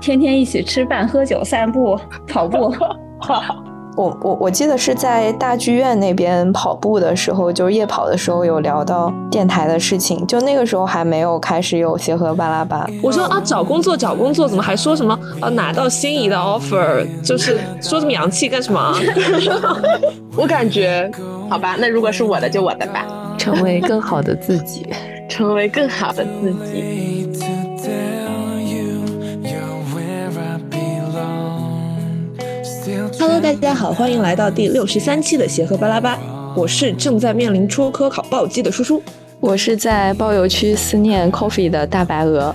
[0.00, 2.74] 天天一起吃饭、喝酒、散步、 跑步。
[3.96, 12.88] 我我我记得是在大剧院那边跑步的时候，就是夜跑的时候有聊到电台的事情，就那个时候还没有开始有协和巴拉巴。
[13.02, 18.94] 我说啊，找工作找工作，怎么还说什么啊拿到心仪的 offer，就是说这么洋气干什么？
[20.34, 21.10] 我感觉，
[21.50, 23.04] 好吧，那如果是我的就我的吧，
[23.36, 24.86] 成为更好的自己，
[25.28, 27.19] 成为更好的自己。
[33.20, 36.18] Hello，大家好，欢迎来到第六十三期的协和巴拉巴。
[36.56, 39.02] 我是正在面临初科考暴击的叔叔，
[39.40, 42.54] 我是在包邮区思念 Coffee 的大白鹅，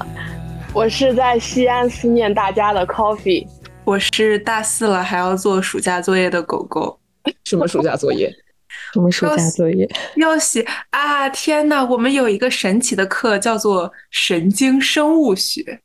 [0.74, 3.46] 我是在西安思念大家的 Coffee，
[3.84, 7.00] 我是大四了还要做暑假作业的狗狗。
[7.44, 8.28] 什么暑假作业？
[8.92, 9.88] 什么暑假作业？
[10.16, 11.30] 要写啊！
[11.30, 15.80] 天呐，我们有一个神奇的课叫做神经生物学，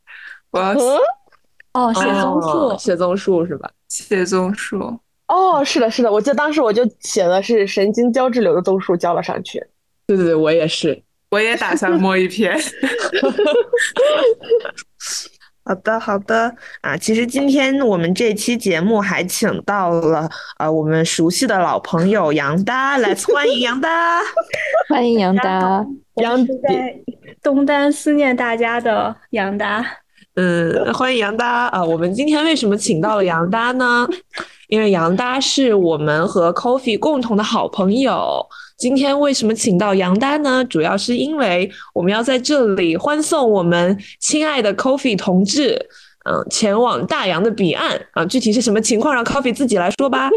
[0.52, 0.80] 我要写
[1.74, 3.70] 哦，写综述，写综述是吧？
[3.90, 9.62] 写综述哦，是的，是的，我记得当时我就写的是神经胶质瘤的综述交了上去。
[10.06, 12.58] 对对对，我也是，我也打算摸一篇。
[15.62, 24.20] 好的，好的啊，其实今天我们这期节目还请到了呃我们熟悉的老朋友杨达，来 欢迎杨达，
[24.88, 25.84] 欢迎杨达，
[26.16, 26.98] 杨在
[27.42, 29.99] 东单思念大家的杨达。
[30.42, 31.84] 嗯，欢迎杨达啊！
[31.84, 34.08] 我们今天为什么请到了杨达呢？
[34.68, 38.42] 因为杨达是我们和 Coffee 共同的好朋友。
[38.78, 40.64] 今天为什么请到杨达呢？
[40.64, 45.78] 主要是因为我们要在这里欢送我们亲爱的 Coffee 同志，
[46.24, 48.24] 嗯，前往大洋的彼岸啊！
[48.24, 50.30] 具体是什么情况，让 Coffee 自己来说吧。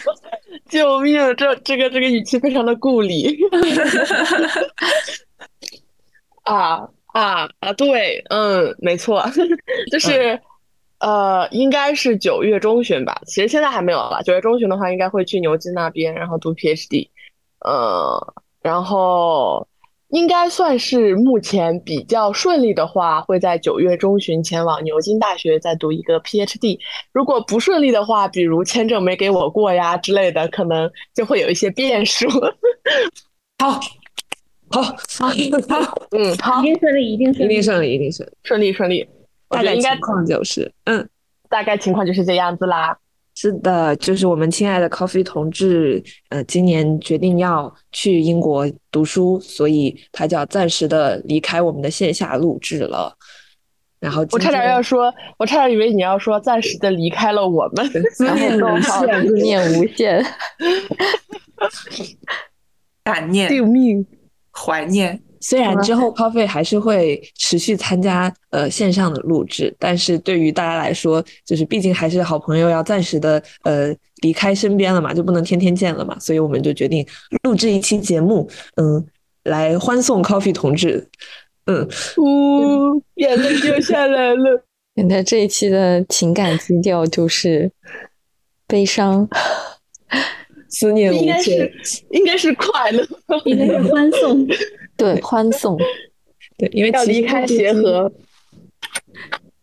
[0.70, 1.18] 救命！
[1.36, 3.38] 这这个这个语气非常的故里。
[6.44, 6.88] 啊。
[7.12, 9.24] 啊啊，对，嗯，没错，
[9.90, 10.40] 就是，
[11.00, 13.20] 呃，应该是九月中旬吧。
[13.26, 14.22] 其实现在还没有了。
[14.24, 17.08] 九月中旬的话，应该会去牛津那边，然后读 PhD，
[17.64, 19.66] 呃，然后
[20.10, 26.78] 应该算是目前比较顺利的话，会在九月中旬前往牛津大学再读一个 PhD。
[27.12, 32.28] 如果不顺利的话，比如签证没给我过呀之类的，可能就会有一些变数。
[33.58, 33.80] 好。
[34.70, 34.94] 好，好，
[35.68, 39.08] 好， 嗯，好，一定顺利，一定顺利，一定顺利，一定顺利，顺利，顺利。
[39.48, 40.24] 大概情况。
[40.24, 41.08] 就是，嗯，
[41.48, 42.96] 大概情况就是这样子啦。
[43.34, 53.16] 是的，就是我们亲爱的 Coffee 同志，呃，今年决定要去英国读书，所以他就要暂时的离开我们的线下录制了。
[53.98, 60.24] 然后我差点要说，我差点以为你要说暂时的离开了我们，思念 无限，思念无限，
[63.02, 64.06] 感念， 救命。
[64.52, 77.06] 怀念，虽然之后 Coffee 还是会持续参加呃线上的录制，但是对于大家来说，就是毕竟还是好朋友要暂时的呃离开身边了嘛，就不能天天见了嘛，所以我们就决定
[77.44, 79.06] 录制一期节目，嗯，
[79.44, 81.08] 来欢送 Coffee 同志，
[81.66, 81.88] 嗯，
[82.18, 84.64] 呜， 眼泪掉下来了。
[84.96, 87.70] 现在这一期的情感基调就是
[88.66, 89.28] 悲伤。
[90.70, 91.70] 思念无限，
[92.10, 93.06] 应该是快乐，
[93.44, 94.46] 应该是欢送，
[94.96, 95.76] 对，欢送，
[96.56, 98.10] 对，因为要离开协和，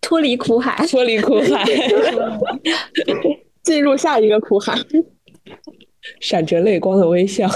[0.01, 1.63] 脱离苦海，脱离苦海，
[3.63, 4.73] 进入下一个苦海，
[6.19, 7.49] 闪着泪光的微笑。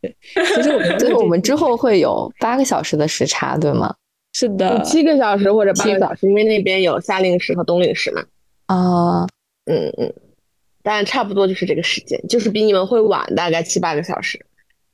[0.00, 0.16] 对，
[0.54, 3.94] 其实我们，对，我们之后会有八个小时的时差，对吗？
[4.32, 8.24] 是的，七个小时或者八个小时，因为那边有夏令时和冬令时嘛。
[8.66, 9.26] 啊，
[9.66, 10.14] 嗯嗯。
[10.90, 14.42] 但差不多就是这个时间，就是比你们会晚大概七八个小时，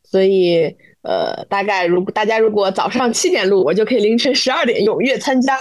[0.02, 5.56] 所以呃，大概如果大家如果早上七点录，我就可以凌晨十二点踊跃参加。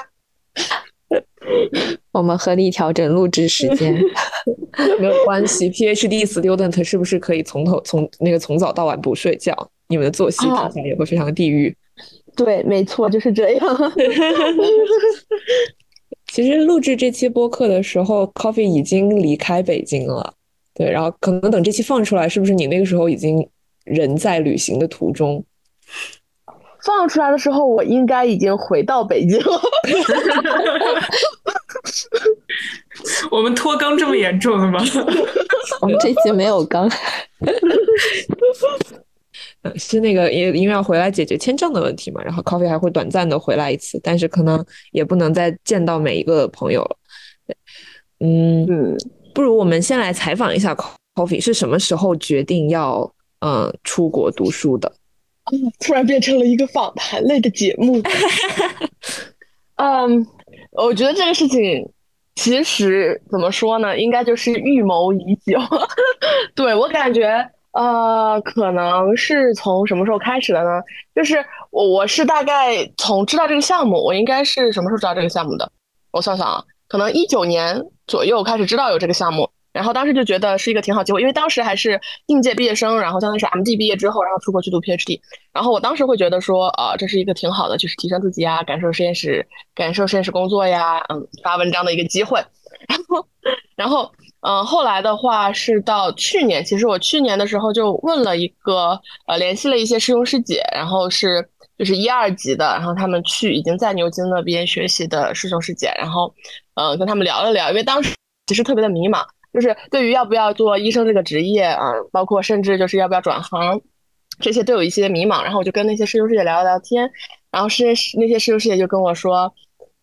[2.11, 3.93] 我们合理调整录制时间，
[4.99, 5.69] 没有关系。
[5.69, 9.55] PhD student 是不是可以从头从那个从早到晚不睡觉？
[9.87, 11.77] 你们的作息看起来也会非常地狱。
[12.35, 13.61] 对，没错，就是这样。
[16.33, 20.33] 其实录制这期播客的时候，Coffee 已经离开北京了。
[20.73, 23.47] 对，然后可能等这期放出来，是不是你那个时候已经
[23.83, 25.45] 人在旅行的途中？
[26.83, 29.61] 放出来的时候，我应该已经回到北京了。
[33.29, 34.83] 我们拖更这么严重的吗？
[35.81, 36.65] 我们这期没有
[39.63, 39.79] 更。
[39.79, 46.97] 是那个，因因为要回来解决签证的问题嘛，然后 Coffee 还会短暂的回来一次，但是可能也不能再见到每一个朋友了。
[48.19, 48.95] 嗯，
[49.33, 50.75] 不如我们先来采访一下
[51.15, 54.91] Coffee 是什么时候决定要嗯出国读书的？
[55.79, 58.01] 突然变成了一个访谈类的节目。
[59.75, 60.25] 嗯，
[60.71, 61.85] 我觉得这个事情
[62.35, 65.59] 其实怎么说呢，应该就是预谋已久。
[66.55, 70.81] 对我感觉，呃，可能是从什么时候开始的呢？
[71.13, 75.71] 就是我我是大概从知道这个项目，我应该是什么时候知道这个项目的？
[76.11, 79.49] 我算算啊，可能一九年左右开始知道有这个项目。
[79.73, 85.19] 然后当时就觉得是一个挺好机会，因为当时还是应届毕业生，然后相当于是 MD 毕业之后，然后出国去读 PhD。
[85.51, 92.39] 然后我当时会觉得说，呃，这是一个挺好的，就是提升自己啊，感受实验室，感受实验室工作呀，嗯，发文章的一个机会。
[92.85, 93.27] 然后，
[93.75, 94.11] 然后，
[94.45, 106.33] 嗯，后来的话是到去年，其实我去年的时候就问了一个，呃，联系了一些师兄师姐，然后是就是一二级的，然后他们去已经在牛津那边学习的师兄师姐，然后，
[106.75, 108.13] 呃，跟他们聊了聊，因为当时
[108.47, 109.23] 其实特别的迷茫。
[109.53, 113.79] 就是对于要不要做医生这个职业啊，包括甚至就是要不要转行，
[114.39, 115.43] 这些都有一些迷茫。
[115.43, 117.07] 然后我就跟那些师兄师姐聊了聊天，
[117.51, 117.85] 然后师
[118.17, 119.53] 那些师兄师姐就跟我说，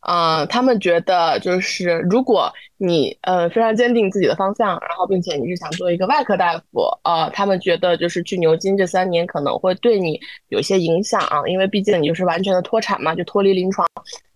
[0.01, 10.19] 啊，他们觉得就是如果你呃非常坚定自己的方向，然后并且你是想做一个外科大夫，呃，他们觉得就是去牛津这三年可能会对你
[10.49, 13.87] 有些影响啊，因为毕竟你就是完全的脱产嘛，就脱离临床，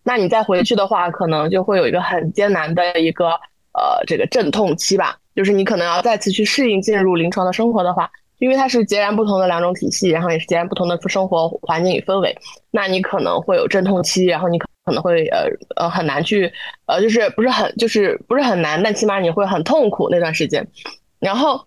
[0.02, 3.30] 那你再回去的话，可能就会有一个很艰难的一个。
[3.76, 8.08] 呃，这个阵痛期吧，就是你可能要再次去适应进入临床的生活的话，
[8.38, 12.38] 因为它是截然不同的两种体系，然后也是截然不同的生活环境与氛围，
[12.70, 15.46] 那你可能会有阵痛期，然后你可可能会呃
[15.76, 16.52] 呃很难去
[16.86, 20.66] 呃就是不是很就是不是很难，但起码你会很痛苦那段时间。
[21.18, 21.66] 然后，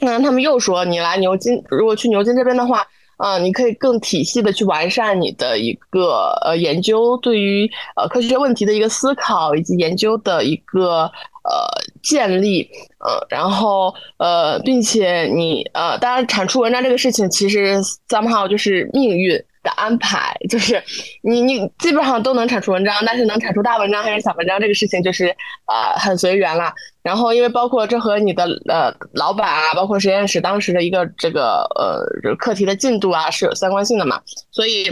[0.00, 2.86] 那他们又说你来牛津，如果去牛津这边的话。
[3.16, 11.04] 嗯，你可以更体系的去完善你的一个呃研究，对于呃科学问题的一个思考以及研究的一个
[11.44, 11.70] 呃
[12.02, 12.68] 建立，
[12.98, 17.76] 呃，然后呃，并且你呃，当然产出文章这个事情其实
[18.08, 19.40] somehow 就是命运。
[19.64, 20.80] 的安排就是
[21.22, 25.26] 你你基本上都能产出文章，但是能产出大文章还是小文章这个事情就是
[25.66, 26.72] 呃很随缘了。
[27.02, 34.20] 然后因为包括这和你的呃老板啊，包括实验室当时的一个这个呃课题的进度啊是有相关性的嘛，
[34.52, 34.88] 所以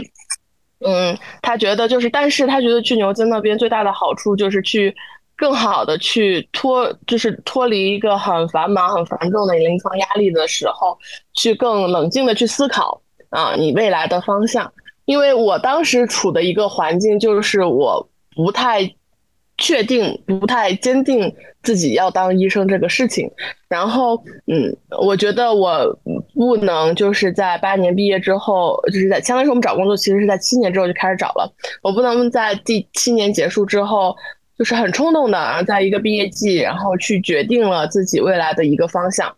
[0.85, 4.93] 嗯他觉得就是但是他觉得去牛津那边最大的好处就是去
[5.35, 10.97] 更好的去脱就是脱离一个很繁忙很繁重的临床压力的时候，
[11.35, 13.02] 去更冷静的去思考。
[13.33, 14.71] 啊，你未来的方向，
[15.05, 18.93] 因为我当时处的一个环境就是我不太
[19.57, 21.33] 确定、不太坚定
[21.63, 23.27] 自己要当医生这个事情。
[23.67, 25.97] 然后，嗯，我觉得我
[26.35, 31.51] 不能就是在八年毕业之后，就是在相当于说我们找工作，其实是在七年之后就开始找了。
[31.81, 34.15] 我不能在第七年结束之后，
[34.59, 39.35] 就是很冲动的，在一个毕业季，然后去决定了自己未来的一个方向。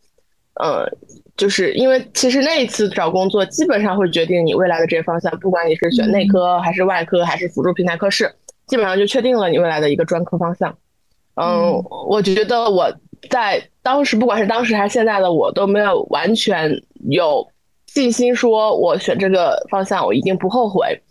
[0.61, 1.23] 嗯。
[1.37, 5.31] 就是因为其实那一次找工作，基本上会决定你未来的这个方向。
[5.39, 8.33] 不管你是选内科还是外科还是辅助平台科室，
[8.67, 10.77] 基本上就确定了你未来的一个专科方向。
[11.35, 12.89] 嗯，我觉得我
[13.29, 16.71] 在当时，不管是当时还是现在的我，都没有完全
[17.09, 17.45] 有
[17.87, 21.01] 信心说我选这个方向，我一定不后悔。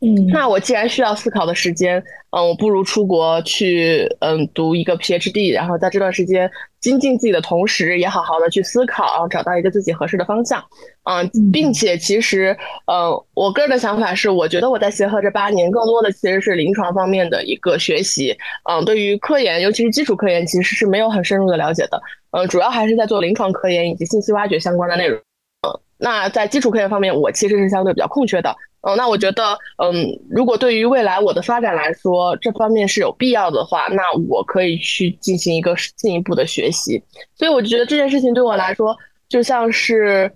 [0.00, 10.62] 嗯，那我既然需要思考的时间，嗯，我不如出国去，嗯，读一个 PhD，然后在这段时间精进自己的同时，也好好的去思考，然后找到一个自己合适的方向，
[11.04, 11.68] 嗯，并。
[11.78, 12.56] 且其实，
[12.88, 18.36] 呃，我个人的想法是，我觉得我在协和这八年，更多的其实是临床方面的一个学习，
[18.68, 25.20] 嗯，对于科研，尤其是基础科研，其实是没有很深入的了解的，嗯，主要还是在做临床科研以及信息挖掘相关的内容，
[25.68, 28.56] 嗯，那在基础科研方面，我其实是相对比较空缺的。
[28.82, 37.02] 嗯，那我觉得，嗯，如果对于未来我的发展来说，这方面是有必要的话，那我可以去进行一个进一步的学习。
[37.34, 38.96] 所以我觉得这件事情对我来说，
[39.28, 40.30] 就像是，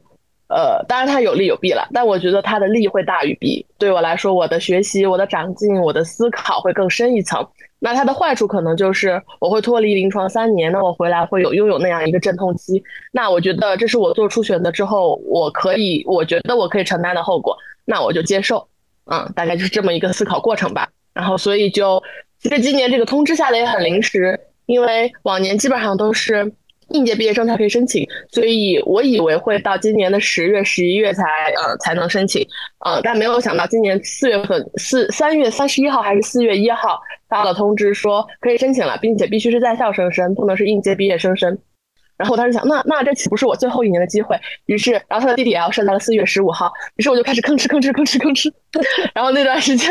[0.49, 3.65] 呃，当然它有利有弊了，但我觉得它的利会大于弊。
[3.79, 7.47] 对我来说，我的学习、我的长进、我的思考会更深一层。
[7.79, 12.81] 那它的坏处可能就是我会脱离临床三年，那我回来会有拥有那样一个阵痛期。
[13.11, 17.57] 那我觉得这是我做出选择之后，我可以，我觉得我可以承担的后果。
[17.85, 18.69] 那我就接受，
[19.07, 20.89] 嗯，大概就是这么一个思考过程吧。
[21.13, 22.03] 然后，所以就
[22.41, 26.53] 其实今年这个通知下的也很临时，因为往年基本上都是
[26.89, 31.23] 应届毕业生才可以申请，所以我以为会到今年的十月、十一月才
[31.57, 32.47] 呃才能申请，
[32.85, 41.59] 呃，但没有想到今年四月份四三月三十一号还是四月一号发了通知说可以申请了，并且必须是在校生申，不能是应届毕业生申。
[42.23, 44.39] 然后我当时想，那那这岂不是我最后一年的机会？
[44.67, 48.53] 于是，然后他的弟弟也要生在了四月十五号，于是我就开始吭哧吭哧吭哧吭哧，
[49.13, 49.91] 然后那段时间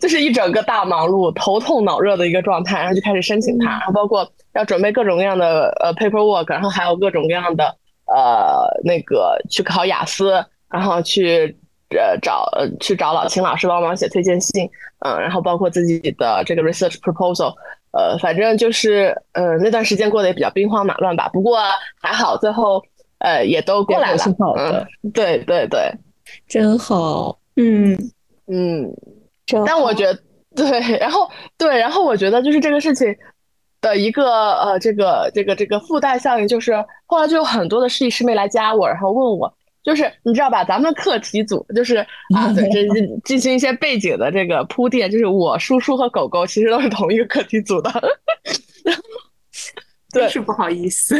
[0.00, 7.64] 就是一整个大忙碌、头痛脑热的一个状态，然后就开始申请它，然后包括要准备各种各样的呃 paperwork，然后还有各种各样的
[8.06, 11.56] 呃那个去考雅思，然后去
[11.90, 17.52] 呃找呃去找老秦老师帮忙写推荐信，嗯，然后包括自己的这个 research proposal，
[17.92, 21.28] 呃，反正就是呃那段时间过得也比较兵荒马乱吧。
[21.28, 21.58] 不过
[22.00, 22.82] 还好，最后
[23.18, 25.92] 呃也都过来了，是好的，嗯，对对对，
[26.48, 27.96] 真好，嗯
[28.46, 28.92] 嗯。
[29.46, 30.16] 真但我觉得
[30.54, 31.28] 对，然后
[31.58, 33.12] 对，然后我觉得就是这个事情
[33.80, 36.72] 的一个呃，这个这个这个附带效应，就是
[37.06, 41.96] 后来就有很多的师弟师妹来加我，然后问我，就是你知道吧，咱们课题组就是
[42.34, 47.90] 啊，对，这这进行一些背景的这个铺垫，就是我叔叔和狗狗其实都是同一个课题组的，
[50.12, 51.14] 对真是不好意思。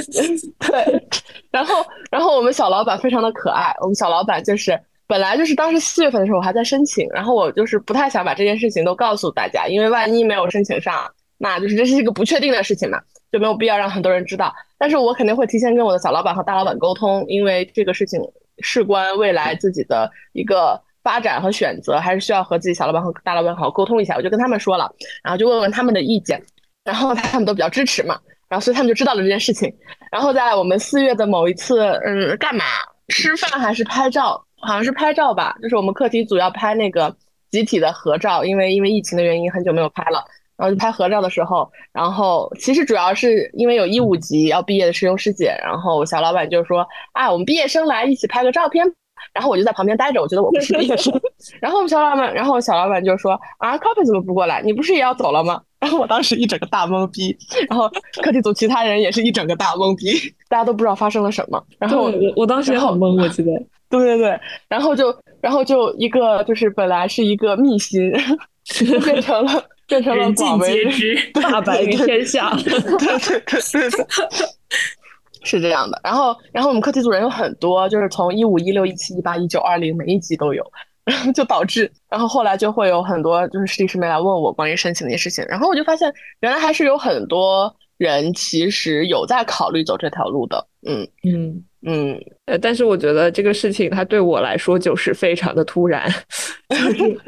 [0.59, 1.09] 对，
[1.51, 1.75] 然后
[2.11, 4.81] 然后我们小老板非常的可爱，我们小老板就是。
[5.11, 13.01] 本来就是当时四月份的时候我还在申请，然后我就是不太想把这件事情都告诉大家，因为万一没有申请上，那就是这是一个不确定的事情嘛，
[13.33, 14.55] 就没有必要让很多人知道。
[14.79, 18.21] 但是我肯定会提前跟我的小老板和大老板沟通，因为这个事情
[18.63, 24.15] 事关未来自己的一个发展和选择，还是需要和自己小老板和大老板好好沟通一下。
[24.17, 26.43] 我就跟他们说了，然后就问问他们的意见，
[26.85, 29.73] 然后他们都比较支持嘛，然后所以他们就知道了这件事情。
[30.11, 32.65] 然后在我们四月的某一次，嗯，干嘛？
[33.09, 34.45] 吃饭还是拍照？
[34.63, 37.17] 好像是拍照吧，就是我们课题组要拍那个
[37.51, 40.23] 集体的合照，因为因为疫情的原因很久没有拍了，
[40.61, 48.85] 然后就拍合照的时候，然后其实主要是因为有一五级要毕业的师兄师姐，然后小老板就说啊，我们毕业生来一起拍个照片，
[49.33, 51.19] 然后我就在旁边待着，我觉得我不是毕业生，
[51.63, 54.61] 然后我们小老板，然后小老板就说啊，copy 怎么不过来？
[54.61, 55.63] 你不是也要走了吗？
[55.81, 57.35] 然后我当时一整个大懵逼，
[57.71, 57.89] 然后
[58.23, 60.13] 课题组其他人也是一整个大懵逼，
[60.47, 63.51] 大家都不知道发生了什么，然后我我当时也很懵，我记得。
[63.89, 64.39] 对对对，
[64.69, 68.13] 然后就然后就一个就是本来是一个秘辛，
[69.05, 71.31] 变成了变成了人尽广为皆 知。
[71.35, 73.61] 大白于天下，对对对对，
[75.45, 76.01] 是这样的。
[76.03, 80.65] 然后然后我们课题组人有很多，就是从一五一六一七一八一九二零每一级都有，
[81.05, 91.65] 然后就导致，然后后来就会有很多就是师弟师妹来问我关于申请的事情，然后我就发现原来还是有很多人其实有在考虑走这条路的，嗯嗯。
[91.83, 96.07] 嗯，呃，但是我觉得这个事情它对我来说就是非常的突然，
[96.69, 97.19] 就是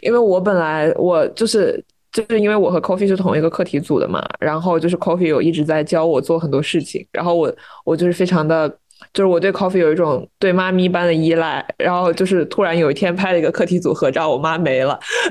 [0.00, 8.68] 因为我本来我就是就是因为我和 Coffee 是同一个课题组的嘛，然后就是 Coffee 有一直在教我做很多事情，然后我我就是非常的，
[9.12, 14.98] 就是我对 Coffee 有一种对妈咪般的依赖，然后就是突然有一天拍了一个课题组合照，我妈没了，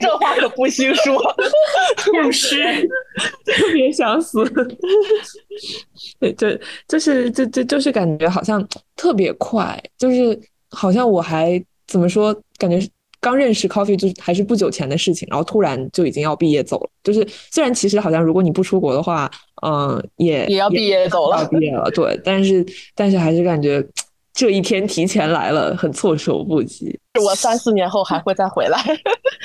[0.00, 1.14] 这话可不兴说，
[2.22, 2.56] 老师
[3.46, 4.44] 特别想死。
[6.18, 6.48] 对，就
[6.88, 10.38] 就是就就就是感觉好像特别快，就是
[10.70, 12.78] 好像我还怎么说，感觉
[13.26, 16.90] 刚认识 Coffee 就是还是不久前的事情，然后突然就已经要毕业走了。
[17.02, 19.28] 就是虽然其实好像如果你不出国的话，
[19.66, 22.64] 嗯，也也要毕业走了，要毕业了，对， 但是
[22.94, 23.84] 但是还是感觉
[24.32, 26.96] 这一天提前来了，很措手不及。
[27.20, 28.78] 我三四年后还会再回来，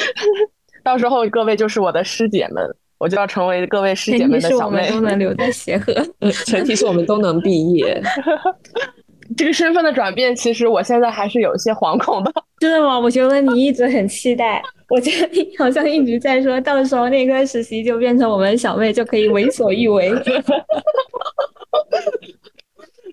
[0.86, 2.64] 到时候各位就是我的师姐们。
[3.02, 5.92] 我就要成为各位师姐们的小妹，都能留在协和。
[6.46, 8.00] 前提是我们都能毕业。
[9.38, 12.32] 这个身份的转变，其实我现在还是有一些惶恐的。
[12.60, 13.00] 真的吗？
[13.00, 14.62] 我觉得你一直很期待。
[14.90, 20.12] 我觉得你好像一直在说到时候那个实习就变成我们小妹，就可以为所欲为。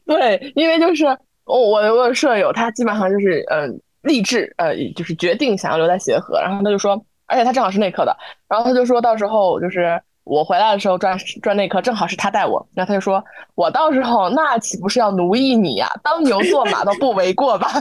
[0.07, 1.05] 对，因为就是
[1.45, 3.69] 我我有舍友，他基本上就是嗯、呃、
[4.03, 7.05] 立志呃就是决定想要留在协和，然后他就说。
[7.31, 8.17] 而且他正好是内科的，
[8.49, 15.91] 然后他就说到时候就是我回来的时候转转内科，正好是他带我，然后他就说我到时候那岂不是要奴役你呀？
[16.03, 17.81] 当牛做马都不为过吧？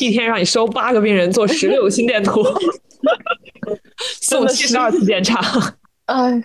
[0.00, 2.42] 一天让你收八个病人，做十六个心电图，
[4.22, 5.40] 送七十二次检查，
[6.06, 6.42] 哎，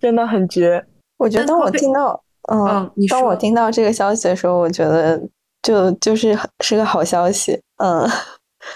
[0.00, 0.84] 真的很绝。
[1.18, 5.20] 我觉得当我听到，嗯，嗯当我听到这个消息的时候，我觉得
[5.62, 8.08] 就就是是个好消息，嗯。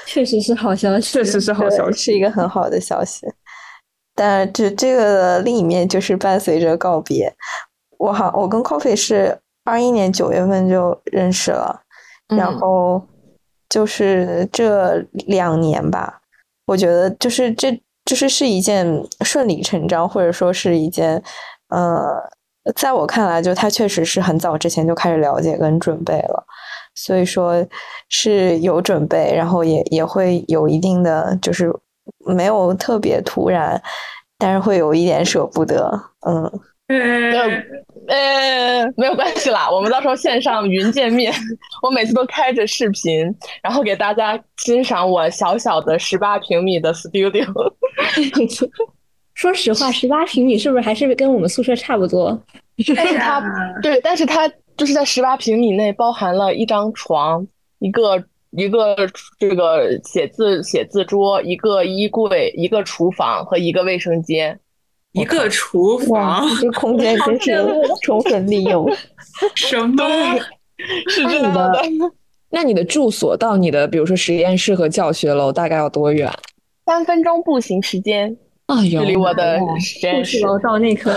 [0.07, 3.27] 确实是好消息，确实是好消息，是一个很好的消息。
[4.15, 7.35] 但这这个另一面就是伴随着告别。
[7.99, 11.81] 我好，我跟 Coffee 是二一年九月份就认识了，
[12.29, 13.03] 嗯、然后
[13.69, 16.21] 就是这两年吧，
[16.67, 21.23] 我觉得就是这就是是一件顺理成章，或者说是一件
[21.69, 22.05] 呃，
[22.77, 26.45] 在我看来，就他确实是很早之前就开始了解跟准备了。
[26.97, 27.67] 所以说
[28.09, 31.75] 是有准备，然后也也会有一定的，就是
[32.27, 33.81] 没有特别突然，
[34.39, 35.91] 但是会有一点舍不得，
[36.27, 36.45] 嗯，
[36.89, 37.49] 呃
[38.07, 41.33] 呃，没有关系啦，我们到时候线上云见面，
[41.83, 47.47] 我每次都开着视频，然后给大家欣赏我小小的十八平米的 studio。
[49.35, 52.39] 说实话，十八平米是不是还是跟我们宿舍差不多？
[52.95, 53.43] 但是它
[53.83, 57.47] 对，但是它就是在十八平米内包含了一张床、
[57.79, 58.23] 一个
[58.57, 58.97] 一个
[59.39, 64.59] 这个写字写字桌、一个衣柜、一个厨房和一个卫生间。
[65.13, 67.65] 一个厨房，，这空间真是
[68.03, 68.91] 充分利用。
[69.55, 70.05] 什么？
[71.09, 71.83] 是这样的，
[72.51, 76.29] 那你的住所到你的比如说实验室和教学楼大概要多远？
[76.85, 80.41] 三分钟步行时间，哎呦距离我的实验室。
[80.41, 81.13] 楼到内科，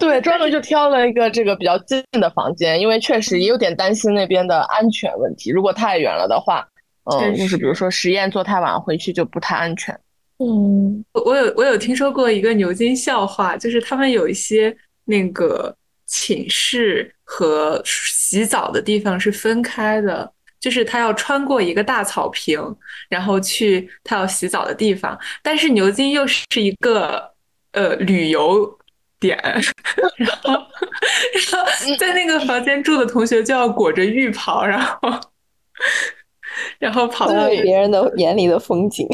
[0.00, 5.50] 对，专门就挑了一个这个比较近的房间，因为确实也有点担心那边的安全问题。
[5.50, 6.66] 如果太远了的话，
[7.04, 9.94] 嗯，就是比如说实验做太晚，回去就不太安全。
[10.38, 15.76] 嗯，我我有我有听说过一个牛津笑话，就是他们有一些那个
[16.06, 22.58] 寝室和洗澡的地方是分开的，就是他要穿过一个大草坪，
[23.10, 25.18] 然后去他要洗澡的地方。
[25.42, 27.30] 但是牛津又是一个
[27.72, 28.78] 呃旅游
[29.20, 29.38] 点，
[30.16, 34.98] 然后然后在那个房间住的同学就要裹着浴袍，然后
[36.78, 39.06] 然后跑到别人的眼里的风景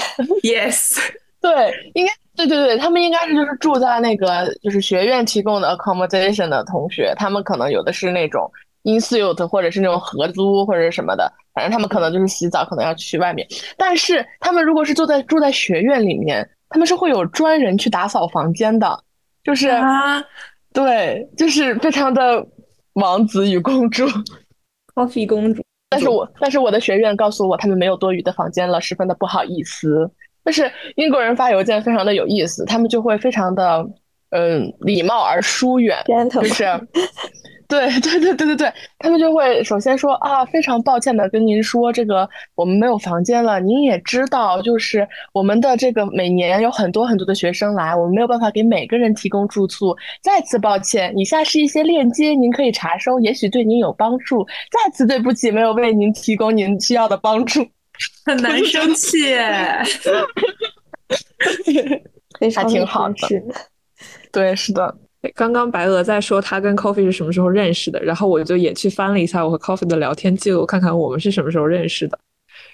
[0.42, 0.98] ，yes。
[1.38, 1.52] 对，
[1.94, 8.50] 应该对对对，他们应该是就是住在那个就是学院提供的 accommodation 的同学，他们可能有的是那种
[8.82, 13.46] institute 或者是那种合租或者什么的，反正他们可能就是洗澡可能要去外面，
[13.76, 18.98] 但是他们如果是住在住在学院里面，他们是会有专人去打扫房间的，
[19.46, 20.20] 就是、啊，
[20.72, 22.44] 对，就是非常的
[22.94, 24.04] 王子与公主。
[24.92, 25.62] coffee 公主。
[25.88, 30.10] 但是我但是我的学院告诉我，他们没有多余的房间了，十分的不好意思。
[30.42, 33.86] 但是英国人发邮件非常的有意思，他们就会非常的
[34.30, 35.96] 嗯礼貌而疏远，
[36.30, 36.64] 就是
[37.68, 43.58] 对 对对对对对，他们就会首先说啊，非常抱歉的跟您说，这个我们没有房间了。
[43.58, 49.96] 您也知道，就是我们的这个每年有很多很多的学生来，我们没有办法给每个人提供住宿。
[50.22, 54.46] 再次抱歉，以下是一些链接，您可以查收，也许对您有帮助。
[54.70, 57.66] 再次对不起，没有为您提供您需要的帮助。
[58.24, 59.34] 很难生气。
[62.54, 63.14] 还挺好的
[64.36, 64.94] 对，是的，
[65.34, 72.18] 刚刚白鹅在说他跟 Coffee 是什么时候认识的，然后我就也去翻了一下我和 Coffee 的聊天记录，看看我们是什么时候认识的，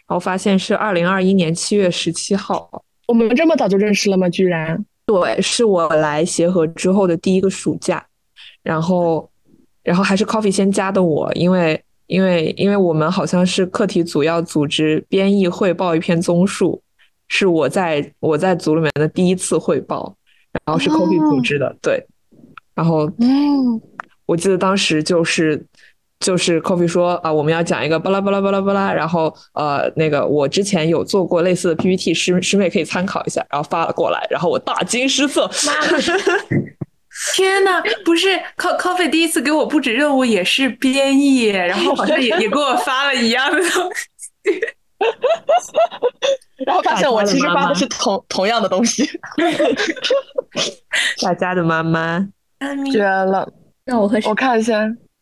[0.08, 2.68] 然后发现是二零二一年七月十七号，
[3.06, 4.28] 我们这么早就认识了吗？
[4.28, 4.84] 居然。
[5.06, 8.04] 对，是我来协和之后的第一个暑假，
[8.62, 9.30] 然后，
[9.84, 16.80] 然后还是 Coffee 先加的我，因为因为因为我们好像是课题组要组织编译汇报一篇综述，
[17.28, 20.14] 是我在我在组里面的第一次汇报，
[20.64, 22.06] 然后是 Coffee 组织的，对，
[22.74, 23.80] 然后嗯，
[24.26, 25.64] 我记得当时就是
[26.20, 35.50] 就是 Coffee 说啊，我们要讲一个巴拉巴拉巴拉巴拉，然后呃，那个我之前有做过类似的 PPT，师师妹可以参考一下，然后发了过来，然后我大惊失色，
[37.34, 44.60] 天呐，不是 Co Coffee 第一次给我布置任务也是编译，然后好像也也给我发了一样的东西。
[46.66, 49.08] 然后发现我其实发的是同同样的东西，
[51.22, 52.26] 大家的妈妈。
[52.92, 53.48] 绝了！
[53.84, 54.80] 那我和我看一下，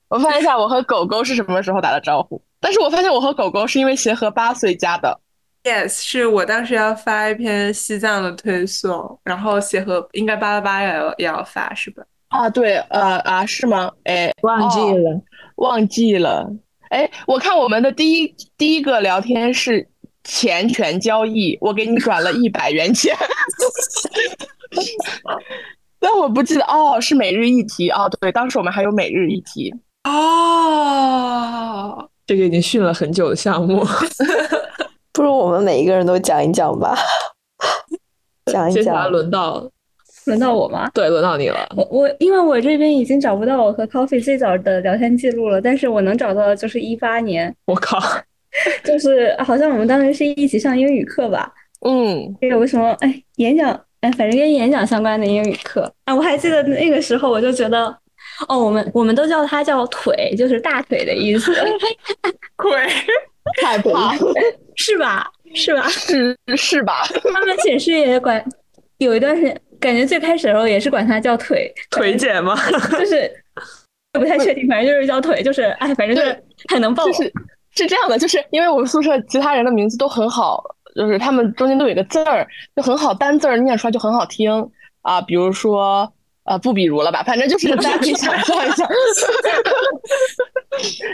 [0.09, 2.41] 我翻一下我和狗狗是什么时候打的招呼。
[2.61, 5.19] 但是我发现我和狗狗是因为协和八岁加的
[5.65, 12.03] ，Yes，是我当时要发一篇西藏的推送，然后协和应该八八八也要也要发是吧？
[12.29, 13.91] 啊，对，呃啊，是吗？
[14.05, 15.23] 哎，忘记哦了，
[15.57, 16.47] 忘记了。
[16.91, 19.89] 哎，我看我们的第一第一个聊天是
[20.25, 23.17] 钱权交易，我给你转了一百元钱，
[25.99, 29.73] 但我不记得哦，是每日一题哦，对，当时我们还有每日一题，
[30.05, 33.87] 哦，这个已经训了很久的项目，
[35.13, 36.97] 不如我们每一个人都讲一讲吧，
[38.47, 39.13] 讲一接下来讲。
[39.13, 39.71] 轮到
[40.27, 40.91] 轮到我吗？
[40.95, 47.99] 对轮到你了，我我因为我这边已经找不到我和 Coffee 最早的聊天记录了，但是我能找到的就是一八年，我靠，
[48.85, 51.53] 就是好像我们当时是一起上英语课吧，
[51.87, 57.97] 嗯，有个什么哎演讲哎，反正跟演讲相关的英语课啊，我还记得那个时候我就觉得。
[58.49, 61.53] 哦，我们我们都叫它叫腿，就是大腿的意思，
[62.57, 62.71] 腿，
[63.61, 64.33] 太棒了，
[64.77, 65.31] 是吧？
[65.55, 65.89] 是吧？
[65.89, 67.03] 是是吧？
[67.35, 68.43] 他们寝室也管，
[68.99, 72.55] 有一段时间，感觉最开始的时候也是管它叫腿，腿姐吗？
[72.93, 73.31] 就是
[74.13, 77.13] 不太确定，反正就是叫腿，就是哎，反正就是很能抱就。
[77.15, 77.33] 是
[77.73, 80.63] 是这样的，就是因为我们宿舍其他人的名字都很好，
[80.95, 84.71] 就是他们中间都有一个字儿，就很好，单字儿念出来就很好听
[85.03, 86.13] 啊，比如说。
[86.51, 88.85] 呃，不比如了吧，反正就是大家可以想象一下，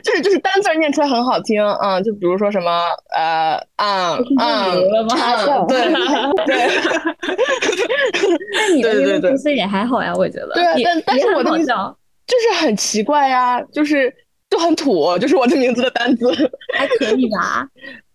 [0.03, 2.70] 就是就是单字儿念出来很好听，嗯，就比如说什么
[3.14, 5.14] 呃嗯不比如了嗯吗？
[5.59, 5.77] 嗯，对
[6.57, 6.57] 对
[8.55, 10.53] 那你的对 对对名字其实也还好呀，我觉得。
[10.55, 14.12] 对但但是我的名字好笑就是很奇怪呀，就是
[14.49, 16.27] 就很土，就是我的名字的单字。
[16.75, 17.66] 还可以吧？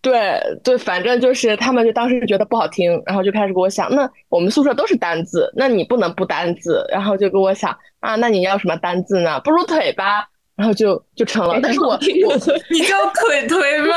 [0.01, 9.39] 对对，反正就是他们就当时觉得不好听，然后就开始给我想，那我们宿舍都是单字，那你不能不单字，然后就给我想啊，那你要什么单字呢？
[9.43, 11.59] 不如腿吧，然后就就成了。
[11.61, 11.99] 但是我我
[12.71, 13.95] 你叫腿腿吗？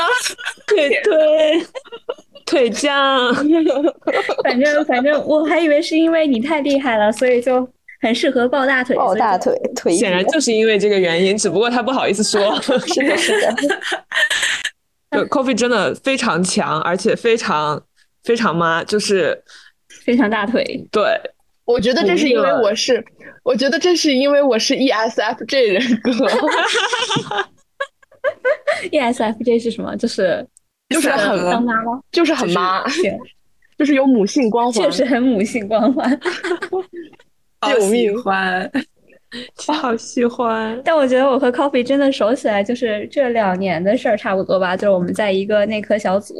[0.67, 1.65] 腿腿
[2.45, 3.33] 腿酱，
[4.45, 7.67] 反正反正我还以为是因为你太厉害了，所以就
[8.01, 8.95] 很适合抱大腿。
[8.95, 12.55] 抱大腿腿显然就是因为这个原因，只不过他不好意思说。
[12.61, 13.55] 是的，是的。
[15.09, 17.81] 对，Coffee 真的非常强，而且非常
[18.23, 19.41] 非常妈，就是
[20.03, 20.63] 非常大腿。
[20.91, 21.03] 对，
[21.65, 23.03] 我觉得这是因为我是，
[23.43, 26.11] 我觉得这是因为我是 ESFJ 人格。
[28.91, 29.95] ESFJ 是什么？
[29.97, 30.45] 就是
[30.89, 31.99] 就是很当妈吗？
[32.11, 33.17] 就是很妈，行
[33.77, 36.19] 就是有母性光环，确实很母性光环。
[37.61, 38.69] 救命欢，
[39.73, 40.79] 好喜欢。
[40.83, 44.75] 但我觉得我和 Coffee 真的熟起来，就是这两年的事儿差不多吧。
[44.75, 46.35] 就是我们在一个内科小组，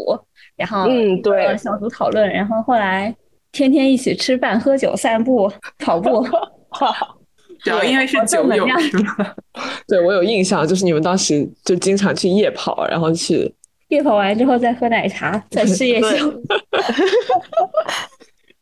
[0.56, 3.16] 然后嗯对小组讨论，然后后来
[3.52, 6.26] 天天一起吃饭、喝酒、散步、 跑步。
[7.64, 9.34] 主要因为是酒友是吗？
[9.88, 13.52] 对我有印象，就是你们当时就经常去夜跑，然后去
[13.88, 16.32] 夜跑完之后再喝奶茶，再吃夜宵。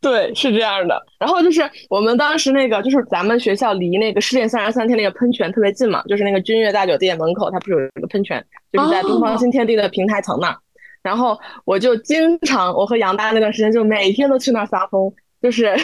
[0.04, 1.02] 对，是这样的。
[1.18, 10.58] 然后就是我们当时那个，就是咱们学校离那个失恋三十三天那个喷泉特别近嘛，就是那个君悦大酒店门口，它不是有一个喷泉，就是在东方新天地的平台层那儿。
[11.02, 15.12] 然后我就经常，我和杨大那段时间就每天都去那儿撒疯，
[15.42, 15.76] 就是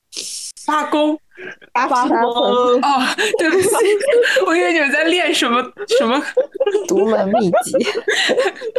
[0.66, 1.18] 发功。
[1.72, 2.78] 发疯哦，
[3.38, 3.68] 对不起，
[4.46, 5.62] 我以为你们在练什么
[5.98, 6.22] 什么
[6.86, 7.78] 独门秘籍。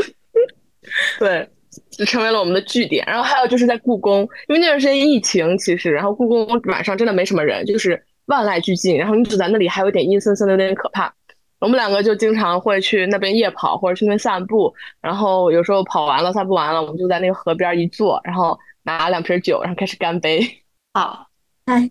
[1.18, 1.50] 对，
[1.90, 3.06] 就成为了我们的据点。
[3.06, 11.14] 然后还有就是在故宫，因为那段时间疫情，其实然后故宫晚上真的没什么人，就是万籁俱静，然后你走在那里还有点阴森森的，有点可怕。
[11.60, 14.74] 我们两个就经常会去那边夜跑，或者去那边散步。
[15.00, 20.42] 然后有时候跑完了、散步完了，我们就在那个河边一坐，然后拿两瓶酒，然后开始干杯。
[20.96, 21.28] 好，
[21.66, 21.88] 哎，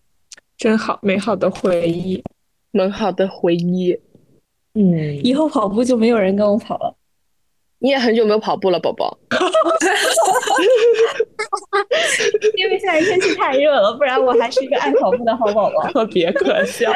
[0.56, 2.20] 真好，美好的回忆，
[2.72, 3.96] 美好的回忆。
[4.74, 6.96] 嗯，以后跑步就没有人跟我跑了。
[7.80, 9.18] 你也很久没有跑步了，宝宝。
[12.56, 15.90] 因为现在天气太热了，不然我还是一个爱跑步的好宝宝。
[15.90, 16.92] 特别可笑，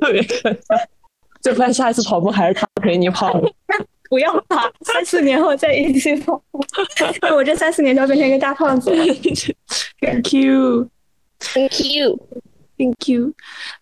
[0.00, 0.58] 特别可笑。
[1.42, 3.38] 就发现下一次跑步还是他陪你跑。
[4.08, 6.64] 不要吧，三四年后再一起跑步。
[7.34, 9.04] 我这三四年就要变成一个大胖子了。
[10.00, 10.88] Thank you,
[11.40, 12.18] Thank you。
[12.78, 13.32] Thank you。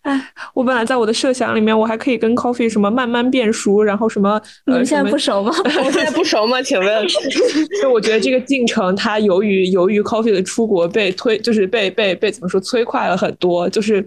[0.01, 4.31] 哎，我本来在我的设想里面，我还可以跟 Coffee 什么慢慢变熟，然后什么
[4.65, 5.51] 呃，你们现在不熟吗？
[5.83, 6.61] 我现在不熟吗？
[6.61, 7.07] 请问？
[7.81, 14.05] 就我觉得这个进程，它由于由于 Coffee 的出国被推，就是被被被怎么说催快了很多，就是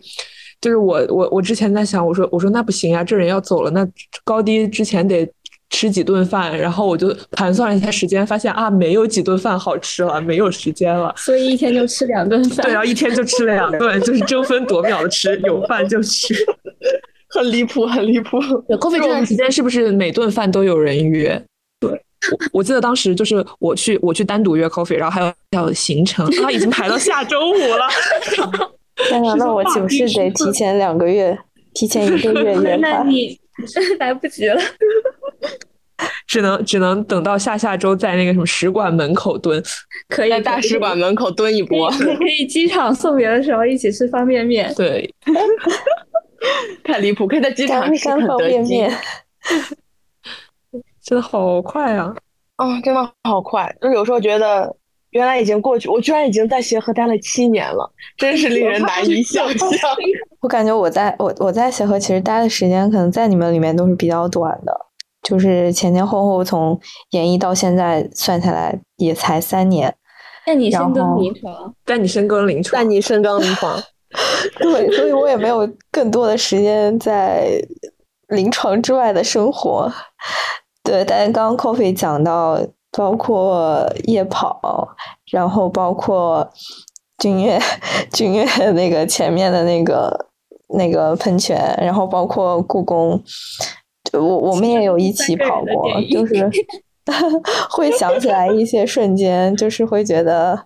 [0.61, 3.87] 就是我我我之前在想，我说我说那不行呀，这人要走了，那
[4.25, 5.29] 高低之前得
[5.70, 11.12] 吃几顿饭，然后我就盘算了一下时间，发现啊没有几顿饭好吃了，没有时间了。
[11.16, 12.64] 所以一天就吃两顿饭。
[12.64, 16.35] 对，然后一天就吃两顿，就是争分夺秒的吃，有饭就吃。
[17.29, 18.38] 很离谱，很离谱。
[18.68, 21.42] 对，coffee 这段时间是不是每顿饭都有人约？
[21.81, 27.88] 对，我我记得当时就是我去我去单独约 coffee，然后还有要行程，他已经排到下周五了。
[29.09, 31.37] 天哪，那我岂不是得提前两个月，
[31.74, 33.02] 提前一个月约 他？
[33.02, 33.38] 那你
[33.98, 34.59] 来不及了。
[36.26, 39.62] 只能只能等到下下周在那个什么使馆门口蹲。
[40.08, 44.72] 可以在大使馆门口蹲一波，可以可以机场送别的时候一起吃方便面。
[44.74, 45.12] 对，
[46.84, 47.26] 太离谱！
[47.26, 48.36] 可以在机场吃干方。
[48.38, 48.92] 便面，
[51.02, 52.14] 真的好快啊！
[52.56, 53.74] 啊、真的好快！
[53.80, 54.74] 就是有时候觉得
[55.10, 59.68] 原来已经过去，我居然已经在协和待了七年了，真是令人难以想象。
[60.40, 64.86] 我感觉我在我我在协和其实待的时间可能在你们里面都是比较短的，
[65.28, 66.78] 就是前前后后从
[67.10, 69.92] 研一到现在算下来也才三年。
[70.46, 73.82] 那你深耕临床，但你深耕临床，但你深耕临床，
[74.60, 77.60] 对，所以我也没有更多的时间在
[78.28, 79.92] 临床之外的生活。
[80.84, 82.60] 对，但是刚刚 Coffee 讲到，
[82.92, 84.88] 包括夜跑，
[85.32, 86.48] 然后包括
[87.18, 87.60] 君悦
[88.12, 90.28] 君悦那个前面的那个
[90.68, 93.20] 那个喷泉，然后包括故宫，
[94.12, 96.51] 就我我们也有一起跑过就是
[97.71, 100.64] 会想起来一些瞬间，就是会觉得。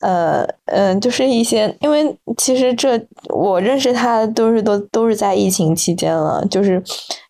[0.00, 6.80] 呃嗯，就是一些，因为其实这我认识他都是都都是在疫情期间了，就是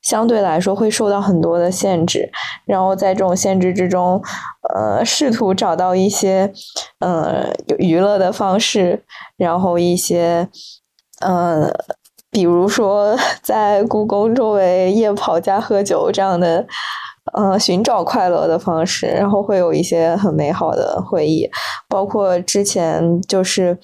[0.02, 2.28] 相对来说会受到很多的限制，
[2.66, 4.20] 然后在这种限制之中，
[4.74, 6.52] 呃，试图找到一些
[6.98, 9.04] 呃有娱乐的方式，
[9.36, 10.48] 然后一些
[11.20, 11.70] 呃
[12.36, 16.66] 比如说 在故宫周围夜跑加喝酒这样的，
[17.32, 21.48] 呃，寻找快乐的方式，然后会有一些很美好的回忆，
[21.88, 23.78] 包括之前就是。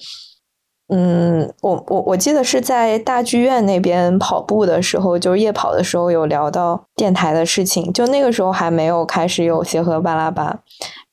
[0.89, 7.91] 嗯，我我我记得是在大剧院那边跑步的时候，就是夜跑的时候有聊到电台的事情。
[7.93, 10.59] 就那个时候还没有开始有协和巴拉巴，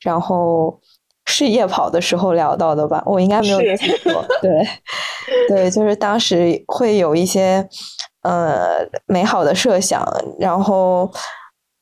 [0.01, 0.79] 然后
[1.31, 3.03] 是夜跑的时候聊到的吧？
[3.07, 4.25] 我应该没有记错。
[4.43, 4.69] 对
[5.49, 7.67] 对，就是当时会有一些
[8.23, 10.05] 呃美好的设想，
[10.39, 11.11] 然后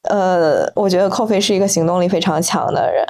[0.09, 3.05] 呃，我觉得 Coffee 是一个行动力非常强的人。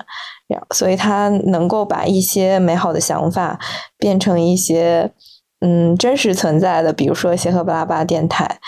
[0.75, 3.59] 所以他能够把一些美好的想法
[3.99, 5.13] 变成一些
[5.61, 8.59] 嗯真实存在的，比如说协和巴拉巴电台，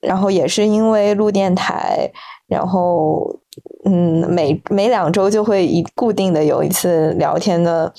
[0.00, 2.12] 然后也是因为录电台，
[2.52, 3.40] 然后
[3.84, 7.92] 嗯每每两周就会一固定的有一次聊天的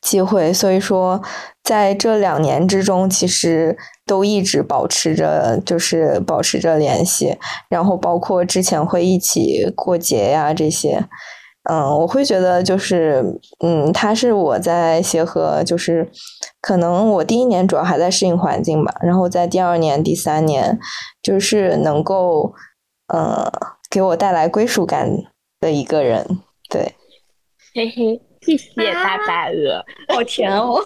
[0.00, 1.20] 机会，所以说
[1.62, 7.36] 在这两年之中，其实都一直保持着就是保持着联系，
[7.68, 11.06] 然后包括之前会一起过节呀这些。
[11.70, 13.22] 嗯，我会觉得就是，
[13.62, 16.10] 嗯，他是我在协和，就是
[16.62, 20.78] 可能我第一年主要还在适应环境吧，然后在第二年、第三年，
[21.22, 22.54] 就是能够，
[23.12, 23.50] 呃，
[23.90, 25.10] 给我带来归属感
[25.60, 26.40] 的一个人。
[26.68, 26.94] 对，
[27.74, 30.80] 嘿嘿，谢谢大白鹅，好甜哦，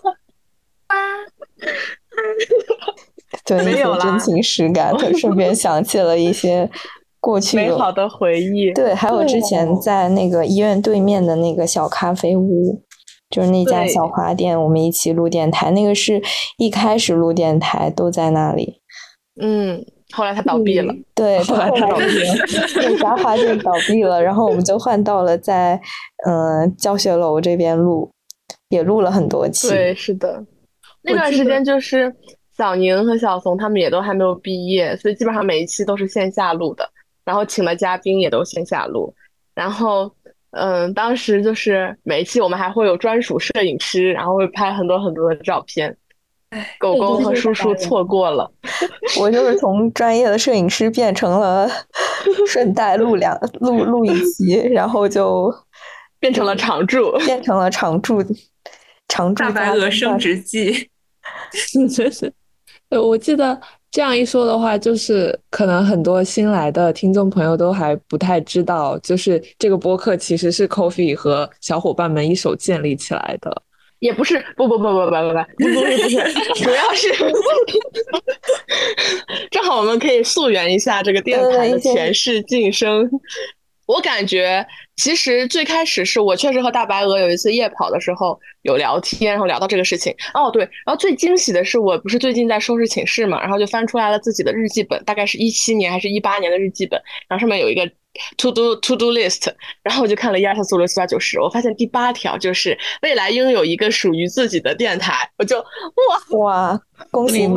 [3.45, 6.71] 对，一些真情实感， 顺便想起了一些。
[7.21, 12.83] 过去美好的回忆，对，还有之前在那个医院对面的那个小咖啡屋，
[13.31, 15.71] 就是那家小花店，我们一起录电台。
[15.71, 16.23] 那个是
[16.59, 18.83] 一开始录电台都在那里，
[19.41, 22.35] 嗯， 后来他倒闭了，对，后来他倒闭了，
[22.77, 25.81] 那家花店倒闭了，然后我们就换到了在
[26.27, 28.11] 嗯教学楼这边录，
[28.69, 29.69] 也录了很多期。
[29.69, 30.45] 对，是的，
[31.03, 32.15] 那段时间就是
[32.57, 36.89] 小宁和小怂他们也都还没有毕业，所以基本上每一期都是线下录的。
[37.25, 39.13] 然后请的嘉宾也都线下录，
[39.55, 40.15] 然后，
[40.51, 45.97] 嗯，当时就是每一期我们还会有专属摄影师，然后会拍很多很多的照片。
[46.79, 48.51] 狗狗和叔叔错过了，
[49.21, 51.69] 我就是从专业的摄影师变成了
[52.47, 55.53] 顺带录两录录一期，然后就
[56.21, 58.25] 变成了常驻，变成了常驻
[59.09, 60.89] 常驻大白鹅升职记，
[61.73, 62.33] 真是，
[62.91, 63.61] 呃，我记得。
[63.91, 73.63] 这样一说的话，就是可能很多新来的听众朋友都还不太知道，就是这个播客其实是 Coffee 和小伙伴们一手建立起来的。
[74.05, 76.17] 也不是不不不不不不不不不是不是
[76.63, 77.11] 主要是
[79.51, 83.11] 正好我们可以溯源一下这个电台的前世今生。
[83.87, 90.15] 我感觉其实最开始是我确实和大白鹅有一次夜跑的时候有聊天然后聊到这个事情。
[90.35, 97.91] 哦对然后最惊喜的是我不是最近在收拾寝室嘛然后就翻出来了自己的日记本大概是一七年还是一八年的日记本然后上面有一个
[98.37, 107.53] To do to do list，然后我就看了一二三四五六七八九十，我发现第八条就是未来拥有一个属于自己的电台，我就哇哇，恭喜你，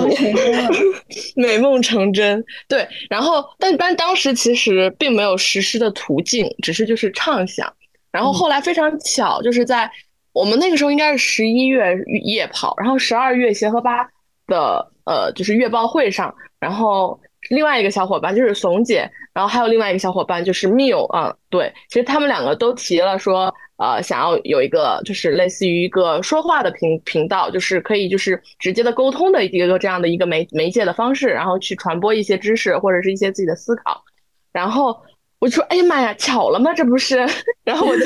[1.35, 2.43] 美梦成真。
[2.67, 7.71] 对，然后但但当时其实并没有实施的途径，只是就是畅想。
[8.11, 9.87] 然后后来非常巧，就是在
[10.33, 14.03] 我们那个时候应该是十一月夜跑，然后十二月协和八
[14.47, 17.19] 的呃就是月报会上，然后。
[17.49, 34.03] 另外一个小伙伴就是怂姐，然后还有另外一个小伙伴就是缪啊，对，其实他们两个都提了说，呃，想要有一个就是类似于一个说话的频频道，就是可以就是直接的沟通的一个这样的一个媒媒介的方式，然后去传播一些知识或者是一些自己的思考。
[34.51, 34.99] 然后
[35.39, 36.73] 我就说，哎呀妈呀，巧了吗？
[36.73, 37.23] 这不是？
[37.63, 38.05] 然后我就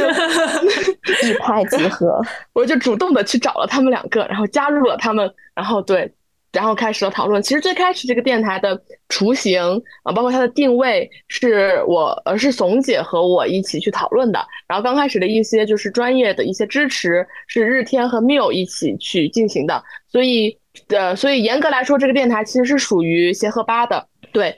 [1.27, 2.21] 一拍即合，
[2.53, 6.13] 我就主动的去找了他们两个，然后加入了他们，然后对。
[6.51, 7.41] 然后开始了讨论。
[7.41, 9.61] 其实最开始这个电台的雏形
[10.03, 14.39] 啊，包括它的定位，是我呃是怂姐和我一起去讨论的。
[14.67, 19.83] 然后刚开始的一些就是专业的一些支持，是日天和缪一起去进行的。
[20.07, 20.57] 所以
[20.89, 24.07] 呃，所以严格来说，这个电台其实是属于协和八的。
[24.31, 24.55] 对，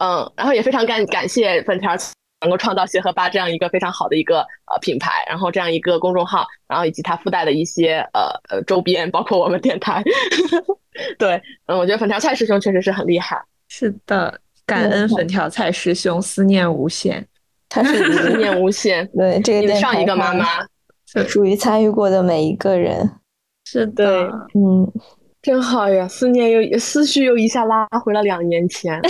[0.00, 1.96] 嗯，然后也非常感感谢粉条。
[2.40, 10.02] 能够创造协和八这样一个非常好的一个呃品牌，然后这样一个公众号，然后以及它附带的一些呃呃周边，包括我们电台。
[11.18, 13.40] 对，嗯，我觉得粉条菜师兄确实是很厉害。
[13.68, 17.26] 是的，感恩粉条菜师兄，思念无限。
[17.68, 19.06] 他是思念无限。
[19.16, 20.46] 对，这个上一个妈妈
[21.26, 23.10] 属于参与过的每一个人。
[23.64, 24.90] 是的，嗯，
[25.42, 29.00] 真好呀，思念又思绪又一下拉回了两年前，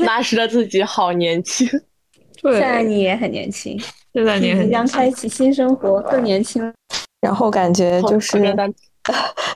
[0.00, 1.68] 那时的自己好年轻。
[2.42, 3.78] 现在你也很年轻，
[4.12, 6.72] 现在你即将开启新生活，更年轻。
[7.20, 8.54] 然后感觉就是，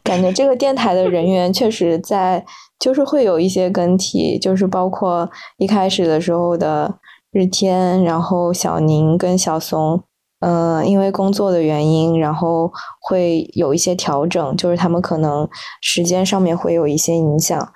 [0.03, 2.45] 感觉这个电台的人员确实在
[2.81, 6.99] 就是会有一些更替，就是包括一开始的时候的
[7.31, 10.03] 日天，然后小宁跟小松，
[10.41, 15.49] 呃，因为工作的原因，然后会有一些调整，就是他们可能
[15.81, 17.73] 时间上面会有一些影响。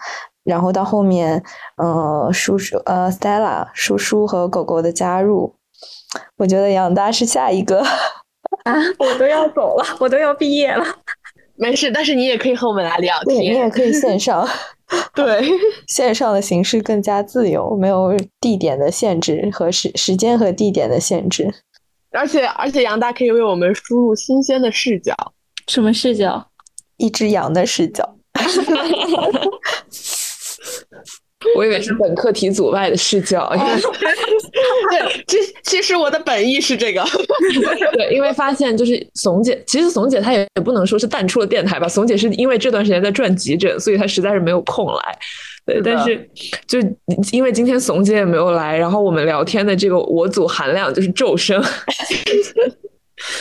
[0.47, 1.43] 然后到后面，
[1.77, 5.55] 呃，叔叔，呃，Stella 叔叔和狗狗的加入，
[6.37, 7.85] 我觉得杨大是下一个。
[8.65, 10.85] 啊，我都要走了，我都要毕业了。
[11.57, 13.41] 没事，但是你也可以和我们来聊，天。
[13.41, 14.47] 你也可以线上，
[15.15, 15.49] 对，
[15.89, 21.53] 线上的形式更加自由，没有地点的限制和时时间和地点的限制。
[22.13, 25.15] 而且而且杨大可以为我们输入新鲜的视角。
[25.67, 26.47] 什么视角？
[26.99, 28.17] 一只羊的视角。
[31.55, 33.49] 我以为是 本课题组外的视角，
[34.91, 37.05] 对，这其实我的本意是这个。
[37.93, 45.19] 对，因为发现就是怂姐，其实怂姐她也也不能说是淡出了电台吧，怂姐是因为这段时间在转急诊，所以她实在是没有空来。
[45.67, 46.31] 对，是但是
[46.67, 46.79] 就
[47.33, 51.63] 因为今天怂姐也没有来，然后我们聊天的这个我组含量就是骤升。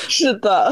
[0.07, 0.71] 是的，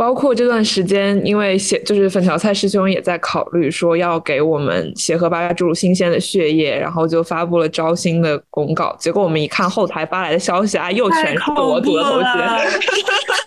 [0.00, 8.96] 包括这段时间，因为协就是粉条菜师兄也在考虑说要给我们协和八注入新鲜的血液，然后就发布了招新的公告。
[8.98, 12.80] 结果我们一看后台发来的消息啊，又全太是我组的同了，学，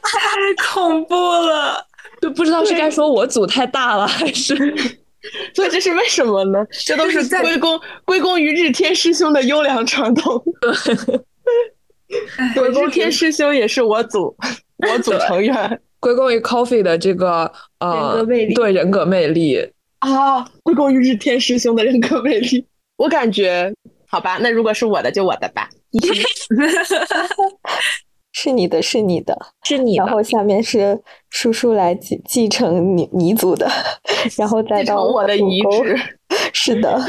[0.04, 1.84] 太恐怖了。
[2.22, 4.56] 就不知道是该说我组太大了，还是
[5.56, 6.64] 所以这是为什么呢？
[6.86, 10.40] 这都是归功归功于日天师兄的优良传统。
[12.54, 14.38] 对， 日天师兄也是我组
[14.78, 19.72] 我组成员归功于 Coffee 的这个呃人格魅力对人格魅力。
[20.00, 22.68] 啊，归功于日天师兄的人格魅力。
[22.98, 23.74] 我感觉，
[24.06, 25.70] 好吧，那如果是我的就我的吧。
[28.36, 33.66] 是你的，是你的，是你然后下面是叔叔来继继承你你组的，
[34.38, 35.96] 然后再到我的遗志。
[36.52, 37.00] 是的，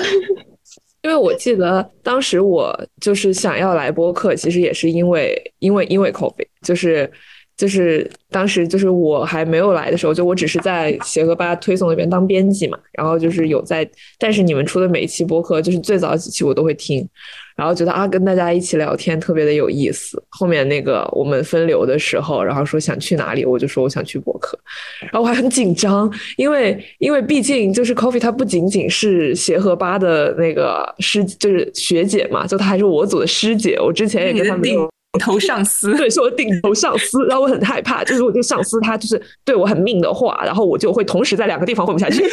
[1.03, 7.11] 因为我记得当时我就是想要来播客，其实也是因为因为因为 Coffee，就是
[7.57, 13.89] 就是当时就是我还没有来的时候，就我只是在协和吧推送那边当编辑嘛，然后就是有在，
[14.19, 17.09] 但是你们出的每一期播客，就是最早几期我都会听，
[17.57, 20.21] 然后觉得啊跟大家一起聊天特别的有意思。
[20.31, 24.59] 后面那个我们分流的时候，然后说想去哪里，我就说我想去博客，
[25.01, 34.91] 然后我还很紧张，因为因为毕竟就是 Coffee 它不仅仅是协和吧的那个师，就是学姐嘛，就她还是我组的师姐，我之前也跟她没有。
[35.19, 42.25] 头上司， 对，是我顶头上司，然后我很害怕， 就是我这个上司他就是对我很命的话，然后我就会同时在两个地方混不下去。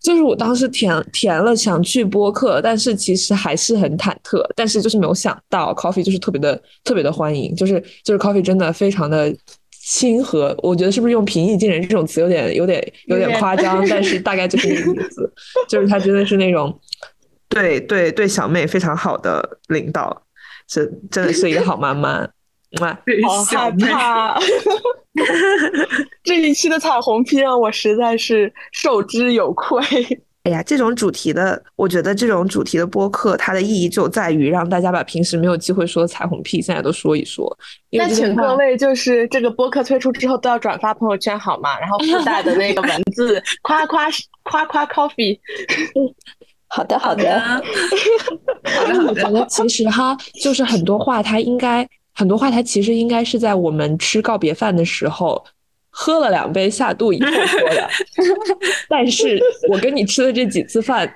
[0.00, 9.34] 就是我当时填填了想去播客，但是其实还是很忐忑，但是就是没有想到 Coffee 就是特别的特别的欢迎，就是就是 Coffee 真的非常的
[9.70, 13.40] 亲和，我觉得是不是用平易近人这种词有点有点有点有点。
[13.40, 15.30] 夸张，但是大概就是这个意思，
[15.68, 16.78] 就是他真的是那种
[17.60, 20.22] 对对对小妹非常好的领导，
[20.66, 22.28] 真真的是一个好妈妈。
[22.80, 22.88] 哇，
[23.26, 24.38] 好害小妹怕！
[26.22, 29.80] 这一期的彩虹屁让我实在是受之有愧。
[30.42, 37.56] 哎呀，这种主题的，我觉得这种主题的播客，它的意义就在于让大家把平时没有机会说的彩虹屁，现在都说一说。
[37.90, 41.78] 那请各位就是这个播客推出之后都要转发朋友圈好吗？
[41.80, 44.06] 然后附带的那个文字 夸夸
[44.42, 45.40] 夸夸 coffee。
[46.68, 47.60] 好的，好的，好
[48.86, 49.30] 的， 我觉。
[49.30, 55.42] 得其实哈，就是很多话，它应该很多话，它其实应该是在我们吃告别饭的时候
[55.90, 57.88] 喝了两杯下肚以后说的。
[58.88, 61.10] 但是我跟你吃的这几次饭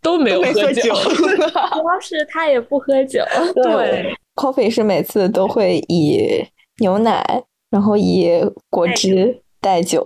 [0.00, 3.22] 都没有喝酒，酒，主要是他也不喝酒，
[3.54, 6.44] 对， Coffee 是每次都会以
[6.78, 8.30] 牛奶，然后以
[8.70, 10.02] 果汁代酒。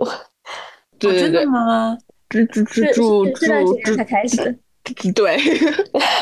[0.98, 1.96] 对对对真的，吗？
[2.28, 3.26] 猪猪猪是猪
[3.84, 4.58] 猪才开始。
[5.14, 5.36] 对，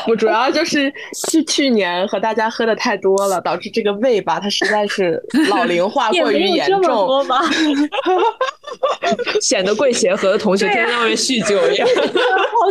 [0.07, 0.91] 我主要就是
[1.29, 6.81] 去去年和大家喝的太多了，导致这个胃吧，它实在是老 龄化过于严重。
[6.83, 7.41] 多吧？
[9.41, 11.87] 显得贵协和的同学天天在外面酗酒一样。
[11.87, 11.93] 好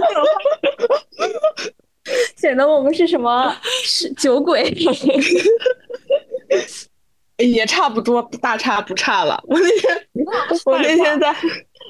[0.00, 0.14] 可
[0.86, 1.26] 怕！
[2.36, 4.72] 显得我们是什么是酒鬼？
[7.38, 9.42] 也差不多，大差不差了。
[9.46, 10.06] 我那天，
[10.64, 11.30] 我那天在，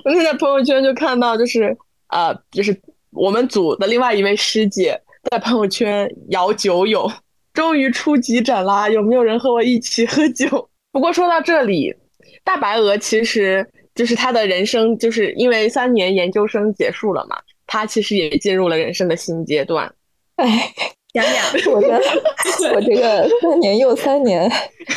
[0.05, 1.77] 我那天在朋友圈就看到，就是
[2.09, 2.77] 呃，就是
[3.17, 5.01] 我们组的另外一位师姐
[5.31, 7.11] 在朋友圈摇酒友，
[7.53, 8.89] 终于出急诊啦！
[8.89, 10.69] 有没有人和我一起喝酒？
[10.93, 11.95] 不过说到这里，
[12.45, 17.37] 大白鹅其实就是他的人生，就是因为三年研究生结束了嘛，
[17.67, 19.93] 他其实也进入了人生的新阶段。
[20.37, 20.73] 哎，
[21.13, 22.01] 讲讲， 我的
[22.75, 24.51] 我这个三年又三年，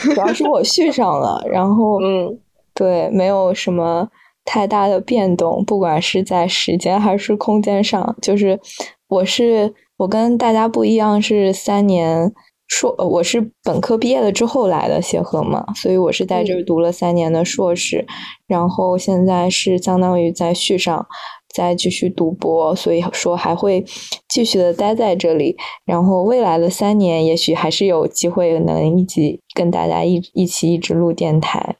[0.03, 2.37] 主要是我续上了，然后嗯，
[2.73, 4.07] 对没有什么
[4.49, 8.15] 太大的变动，不管是在时间还是空间上。
[8.19, 8.59] 就是
[9.07, 12.33] 我是我跟大家不一样，是三年
[12.67, 18.07] 硕，我是本科毕业了之后来的协和嘛，所以我是在这儿读了三年的硕士，
[18.47, 21.05] 然后现在是相当于在续上。
[21.51, 23.83] 再继续读博，所以说还会
[24.29, 25.57] 继续的待在这里。
[25.83, 31.75] 然后未来的三年，也许还是有机会能一起跟大家一一起一直录电台，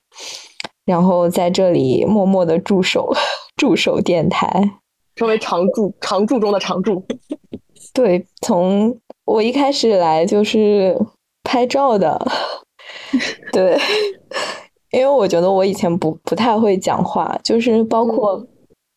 [0.90, 3.14] 然后在这里默默的驻守
[3.56, 4.72] 驻守电台，
[5.16, 7.06] 成为常驻常驻中的常驻。
[7.94, 10.98] 对，从我一开始来就是
[11.44, 12.20] 拍照的，
[13.54, 13.78] 对，
[14.92, 18.44] 因为我觉得我以前不不太会讲话，就是包括。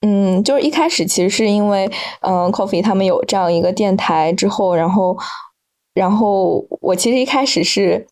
[0.04, 1.88] 嗯，就是一开始其实是因为，
[2.22, 5.16] 嗯，Coffee 他们有这样一个电台之后，然后，
[5.94, 8.04] 然后我其实一开始是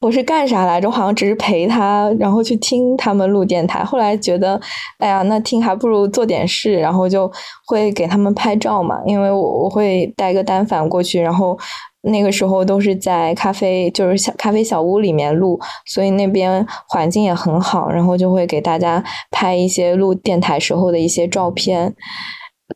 [0.00, 0.90] 我是干啥来着？
[0.90, 3.82] 好像只是陪他，然后去听他们录电台。
[3.82, 4.60] 后来觉得，
[4.98, 7.30] 哎呀，那听还不如做点事，然后就
[7.66, 11.58] 会给他们拍照嘛，因为我我会带个单反过去，然后。
[12.02, 21.92] 那个时候都是在咖啡，就是小咖啡小屋里面录，所以那边环境也很好，然后就会给大家拍一些录电台时候的一些照片。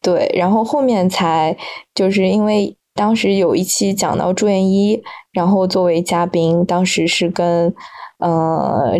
[0.02, 1.56] 对，然后后面才
[1.94, 7.74] 就是因为当时有一期讲到朱元一，然后作为嘉宾，当时是跟
[8.18, 8.92] 呃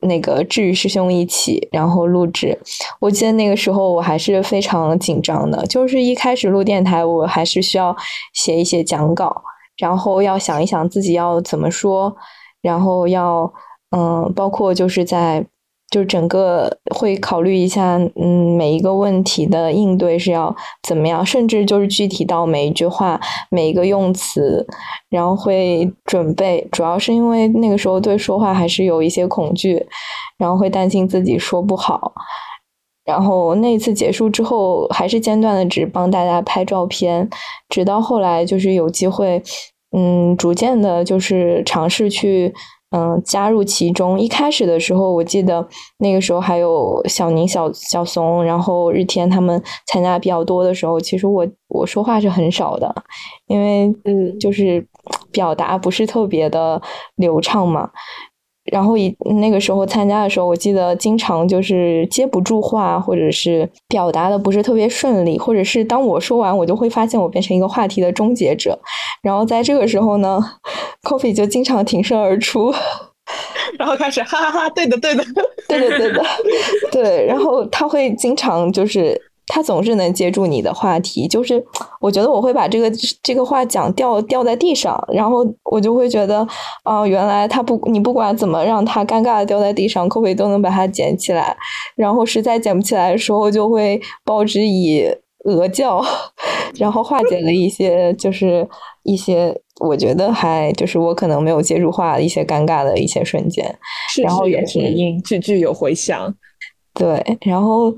[0.00, 2.58] 那个治愈师兄一起，然后录制。
[3.00, 7.94] 我记得那个时候我还是非常紧张的，就是一开始录电台，我还是需要
[8.32, 9.42] 写一写讲稿。
[9.76, 12.14] 然后要想一想自己要怎么说，
[12.62, 13.52] 然后要
[13.90, 15.44] 嗯，包括就是在
[15.90, 23.20] 就整个会考虑一下，嗯，每一个问题的应对是要怎么样，甚至就是具体到每一句话
[23.50, 24.66] 每一个用词，
[25.08, 26.66] 然后会准备。
[26.72, 29.86] 主要是因为那个时候对说话还是有一些恐惧，
[30.36, 32.12] 然后会担心自己说不好。
[33.04, 37.28] 然后那次结束之后，还是间断的只帮大家拍照片，
[37.68, 39.42] 直到后来就是有机会，
[39.94, 42.54] 嗯，逐渐的就是尝试去，
[42.94, 44.20] 嗯，加入其中。
[44.20, 45.66] 一开始的时候，我记得
[45.98, 52.94] 那个时候还有小宁、小小怂，然后日天他们参加比较多的时候，其实我我说话是很少的，
[53.46, 54.86] 因为嗯，就是
[55.32, 56.80] 表达不是特别的
[57.16, 57.90] 流畅嘛。
[58.72, 68.78] 然后以那个时候参加的时候，我记得经常就是接不住话，或者是表达的不是特别顺利，或者是当我说完，我就会发现我变成一个话题的终结者。
[69.22, 70.40] 然后在这个时候呢
[71.02, 72.72] ，Coffee 就经常挺身而出，
[73.78, 75.24] 然后开始哈哈哈，对的对的，
[75.68, 76.24] 对的对的，
[76.90, 77.26] 对。
[77.26, 79.20] 然后他会经常就是。
[79.46, 81.62] 他总是能接住你的话题，就是
[82.00, 82.90] 我觉得我会把这个
[83.22, 86.46] 这个话讲掉掉在地上，然后我就会觉得，
[86.82, 91.54] 啊，原来他不，你不管怎么让他尴尬的掉在地上，可可都能把它捡起来，
[91.94, 95.04] 然后实在捡不起来的时候，就会报之以
[95.44, 96.02] 鹅叫，
[96.78, 98.66] 然后化解了一些就是
[99.02, 103.78] 一些我觉得还就是我可能没有接住话的一些尴尬的一些瞬间，
[104.22, 104.80] 然后也是
[105.22, 106.34] 句句有回响，
[106.94, 107.94] 对，然后。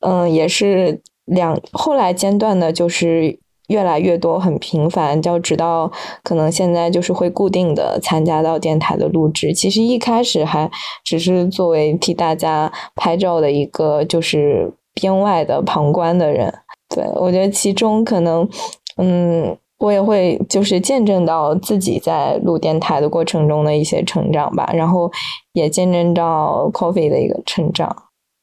[0.00, 3.38] 嗯，也是两后来间断的，就是
[3.68, 5.90] 越来越多，很频繁，就直到
[6.24, 9.52] 可能现在就是会固定的参加到电台的录制。
[9.52, 10.68] 其实一开始还
[11.04, 16.52] 只是作为替大家拍照的一个，就是编外的旁观的人。
[16.88, 18.48] 对我觉得其中可能，
[18.96, 25.08] 嗯，我也会就是见证到自己在录电台的过程中的一些成长吧，然后
[25.52, 27.94] 也见证到 Coffee 的一个成长。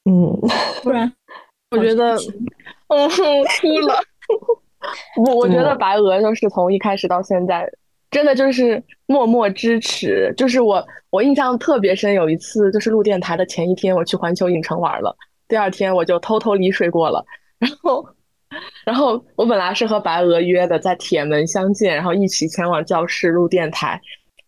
[0.10, 0.40] 嗯，
[0.82, 1.12] 不然。
[1.72, 2.16] 我觉得，
[2.88, 3.10] 嗯，
[3.62, 4.00] 哭了。
[5.18, 7.70] 我我觉得白鹅就是从一开始到现在，
[8.10, 10.34] 真的就是默默支持。
[10.38, 15.16] 就是我，我印象特别深，有一次就是录电台的前一天，我去环球影城玩了，
[15.48, 17.26] 第二天我就偷偷离水过了。
[17.60, 18.08] 然后，
[18.86, 24.00] 然后我本来是和白鹅约的在铁门相见，然后一起前往教室录电台。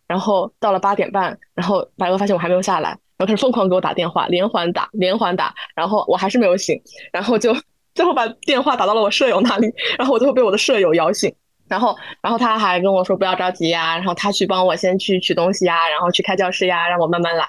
[0.06, 2.96] 然后到了八点半，然后白鹅发现我还没有下来。
[3.20, 6.80] 然后开始疯狂给我打电话，连环打，连环打，然后我还是没有醒，
[7.12, 7.54] 然后就
[7.94, 11.30] 最后把电话打到了我舍友那里，然后我最后被我的舍友摇醒，
[11.68, 17.44] 然后，然后他还跟我说不要着急呀，然后他去帮我先去取东西呀，然后去开教室呀，让我慢慢来，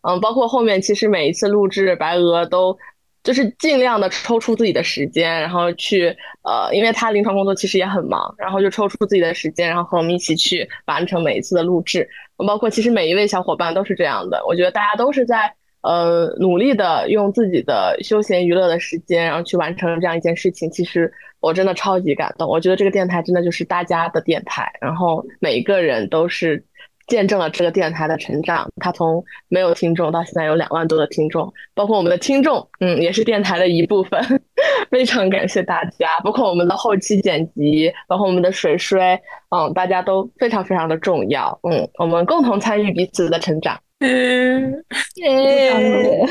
[0.00, 2.76] 嗯，包括后面其实每一次录制白鹅都
[3.22, 6.08] 就是尽量的抽出自己的时间，然后去
[6.42, 12.08] 呃，因为他临床工作其实也很忙，然后就抽出自己的时间，然后和我们一起去完成每一次的录制。
[12.36, 20.68] 包括其实每一位小伙伴都是这样的，我觉得大家都是在呃努力的用自己的休闲娱乐的时间，然后去完成这样一件事情。
[20.68, 26.64] 其实我真的超级感动，我觉得这个电台真的就是大家的电台，然后每一个人都是
[27.06, 28.68] 见证了这个电台的成长。
[28.76, 34.20] 它从没有听众到现在有两万多的听众，包括我们的听众，嗯，也是电台的一部分。
[34.90, 39.18] 非常感谢大家，包括我们的后期剪辑，包括我们的水水，
[39.50, 41.58] 嗯，大家都非常非常的重要。
[41.62, 43.78] 嗯，我们共同参与彼此的成长。
[44.00, 44.84] 嗯，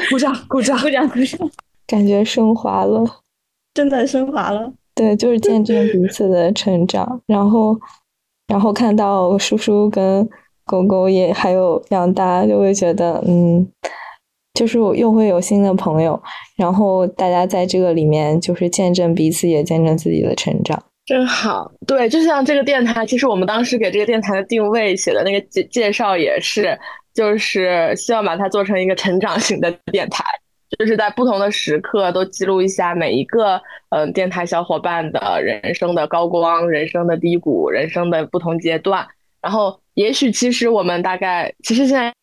[0.10, 1.50] 鼓掌，鼓掌，鼓掌，鼓掌，
[1.88, 3.04] 感觉升华了，
[3.74, 4.72] 真的升华了。
[4.94, 7.76] 对，就是见证彼此的成长，然后，
[8.48, 10.30] 然后看到叔叔跟
[10.72, 13.68] 狗狗也还有杨大，就会觉得，嗯，
[14.54, 16.18] 就是又会有新的朋友，
[16.56, 21.70] 然后大家在这个里面就是见证彼此，也见证自己的成长，真好。
[21.86, 26.80] 对，就像这个电台，其实我们当时给这个电台的定位写的那个介介绍也是，
[27.14, 30.24] 就是希望把它做成一个成长型的电台。
[30.80, 39.06] 就是在不同的时刻都记录一下每一个嗯、电台小伙伴的人生的高光、人生的低谷、人生的不同阶段。
[39.42, 42.14] 然后，也许其实我们大概其实现在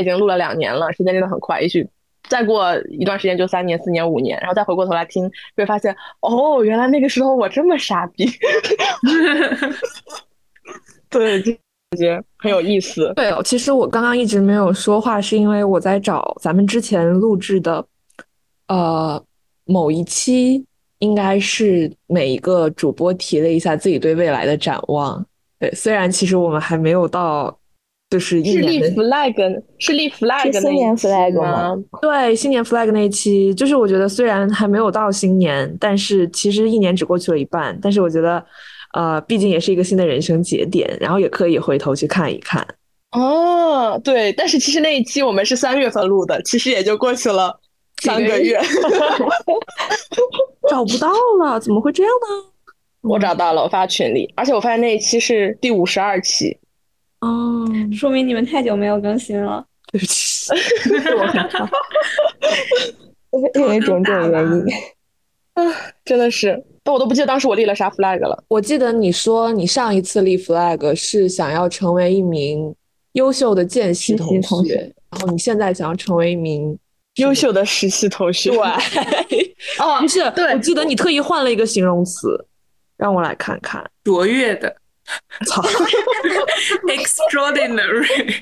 [0.00, 1.60] 已经录了两年了，时间真的很快。
[1.60, 1.86] 也许
[2.28, 8.26] 再过一段时间就三年、四年、五年，然后再回过头来听，会发现哦，原来那个时候我这么傻逼。
[11.10, 13.12] 对，就感觉很有意思。
[13.14, 17.86] 对，其实我刚刚一直没有说话，是因为我在找咱们之前录制的。
[18.68, 19.24] 呃，
[19.64, 20.66] 某一期
[20.98, 25.24] 应该是每一个主播提了一下自己对未来的展望。
[25.58, 27.56] 对，虽然其实我们还没有到，
[28.10, 31.74] 就是一年是立 flag，是立 flag 新年 flag 吗？
[32.00, 37.76] 对，新年 flag 那一期，就是我觉得虽然还没有到新年，但是其实一年只过去了一半。
[37.80, 38.44] 但是我觉得，
[38.94, 42.66] 呃，毕竟也是一个新的人生节点，然后也可以回头去看一看。
[43.12, 47.58] 哦，对，但是其实那一期我们是三月份录的，其实也就过去了。
[48.02, 48.60] 三个月，
[50.68, 52.52] 找不到了，怎么会这样呢？
[53.08, 56.58] 我找到了，我发群里，而且我发现那一期是第五十二期，
[57.20, 57.64] 哦，
[57.96, 59.64] 说明你们太久没有更新了。
[59.92, 60.50] 对不起，
[63.30, 64.64] 我 因为种种原因。
[65.54, 65.62] 啊，
[66.04, 68.44] 真的是，但我都不记得当时我立了啥 flag 了。
[68.48, 72.74] 我记得你说你上一次立 flag 是想要成为一名
[73.12, 76.78] 优秀的见习同学，然后你现在想要成为一名。
[77.16, 82.28] 优秀的实习同学，对， 哦，不是，对，我记得你特意换了一个形容词，
[82.96, 84.74] 让我来看看，卓越的，
[85.46, 85.62] 操，
[86.88, 88.32] extraordinary，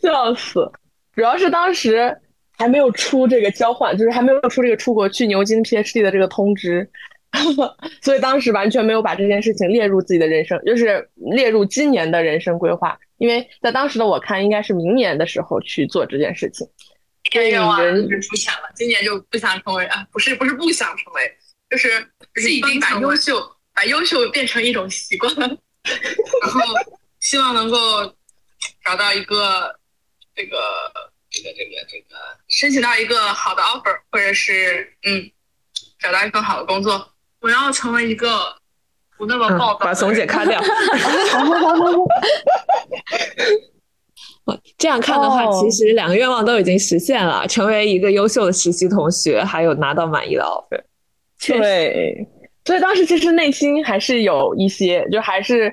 [0.02, 0.70] 笑死！
[1.14, 2.16] 主要是当时
[2.56, 6.88] 还没有出这个交换，就是还没有出这个出国去牛津 PhD 的这个通知，
[8.00, 12.98] 所以当时完全没有把这件事情列入自己的人生，就是列入今年的人生规划。
[13.18, 16.66] 因为在当时的我看，应该是明年的时候去做这件事情。
[17.32, 21.38] 愿望是出现了，今年就不想成为啊，不是不是不想成为，
[21.70, 21.88] 就是
[22.34, 26.60] 是已经把优秀把优秀变成一种习惯，然后
[27.20, 28.14] 希望能够
[28.84, 29.78] 找到一个
[30.34, 30.58] 这个
[31.30, 32.16] 这个这个这个
[32.48, 35.30] 申请到一个好的 offer，或者是嗯
[35.98, 37.12] 找到一份好的工作。
[37.40, 38.56] 我要成为一个。
[39.16, 40.58] 不那么暴躁、嗯，把怂姐卡掉。
[44.76, 50.80] 这样看的话，哦其实两个愿望都已经实现了，成为一个优秀的实习同学，还有拿到满意的 offer。
[51.46, 52.26] 对，
[52.64, 55.72] 所以当时其实内心还是有一些，就还是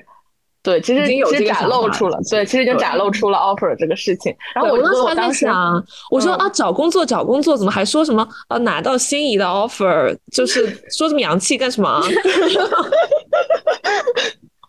[0.62, 4.34] 对，其实已经有其实展露出了，对，其实已经展露出了 offer 这个事情。
[4.54, 12.02] 然后我当时我还在我当时，想，我说嗯啊，找工作找工作，怎么还说什么啊拿到心仪的 offer，就是说这么洋气干什么啊？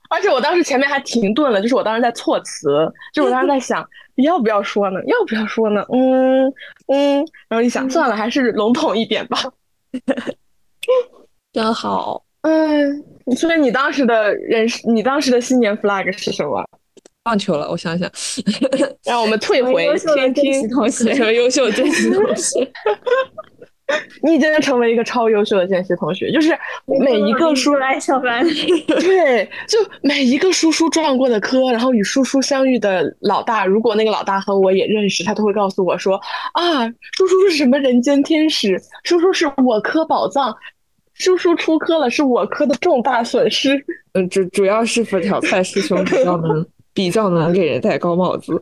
[0.10, 5.86] 而且我当时前面还停顿了，就是我当时在措辞，就是我当时在 想要不要说呢，要不要说呢？
[5.93, 6.51] 嗯
[6.88, 9.38] 嗯，然后一想算了，还是笼统一点吧。
[11.53, 13.03] 真好，嗯，
[13.36, 16.64] 所以你当时的人，你当时的新年 flag 是什么？
[17.26, 18.10] 忘球了，我想想，
[19.03, 20.70] 让我们退回优秀的听听。
[20.70, 22.60] 同学，成优秀的见习同学。
[24.21, 26.57] 你已经成为一个超优秀的见习同学，就是
[26.99, 28.45] 每一个叔来上班，
[28.87, 36.19] 对，就每一个叔叔撞过的科，然后与叔叔相遇的老大，如果那个老大和我也认识，他都会告诉我说
[36.53, 36.87] 啊，
[37.17, 40.55] 叔叔是什么人间天使，叔叔是我科宝藏，
[41.13, 43.83] 叔叔出科了是我科的重大损失。
[44.13, 48.61] 嗯，主主要是粉条菜师兄比较能比较能给人戴高帽子。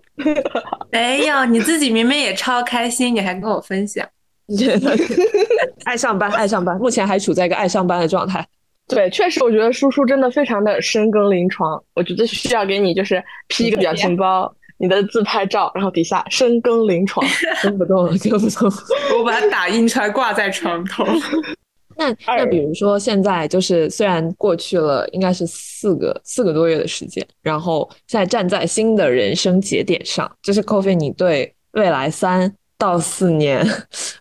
[0.91, 4.07] 没有，你自己明明也超开心，你还跟我分享。
[5.86, 8.45] 爱上班，爱上班，目前还处在一个爱上班的状态。
[8.88, 17.26] 对，确实，我觉得叔叔真的非常的深耕临床，我觉得需要给你就是 P 一个表情包，你的自拍照，然后底下深耕临床。
[17.62, 18.72] 跟 不动了，跟不动。
[19.20, 21.04] 我把它打印出来挂在床头。
[22.00, 33.59] 那那比如说现在就是虽然过去了应该是四个四个多月的时间，然后现在站在新的人生节点上，就是 Coffee，你对未来三到四年，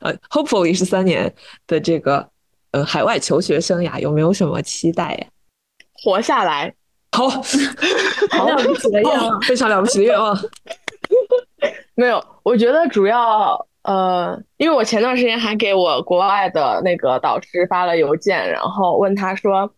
[0.01, 1.33] 呃，hopefully 是三年
[1.67, 2.29] 的这个
[2.71, 5.27] 呃海外求学生涯有没有什么期待呀？
[6.03, 6.75] 活下来，
[7.13, 7.29] 好，
[8.31, 10.37] 好了不起的愿望，非常了不起的愿望。
[11.95, 13.67] 没有，我觉得主要。
[13.87, 19.73] 呃，因为我前段时间还给我国外的那个导师发了邮件，然后问他说，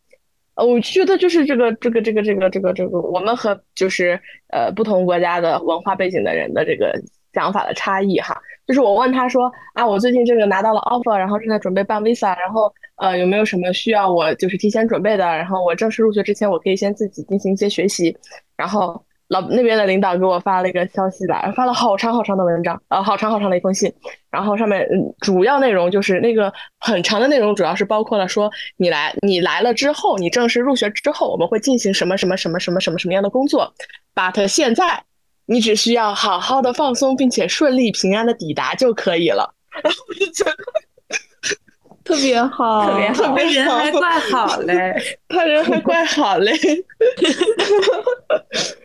[0.55, 4.19] 呃，我觉得就是这个这个这个这个这个这个，我们和就是
[4.49, 6.99] 呃不同国家的文化背景的人的这个
[7.33, 18.17] 想法的差异哈，就是我问他说啊，我最近这个拿到了 offer，然后正在准备办 visa，然后呃有没有什么需要我就是提前准备的，然后我正式入学之前我可以先自己进行一些学习，
[18.57, 19.05] 然后。
[19.31, 23.93] 老那边的领导给我发了一个消息来，发了好长好长的文章，呃，好长好长的一封信，
[24.31, 24.89] 然后上面，
[25.21, 33.71] 主要内容就是那个很长的内容，主要是包括了说你来你来了之后，你正式入学之后，我们会进行什么什么什么什么什么什么样的工作
[34.15, 35.05] ，but 现在
[35.51, 39.55] 你只需要好好的放松，并且顺利平安的抵达就可以了。
[39.83, 40.55] 然后我就觉得
[42.05, 44.95] 特别好，特别好，人还怪好 嘞，
[45.29, 46.53] 他人还怪好嘞。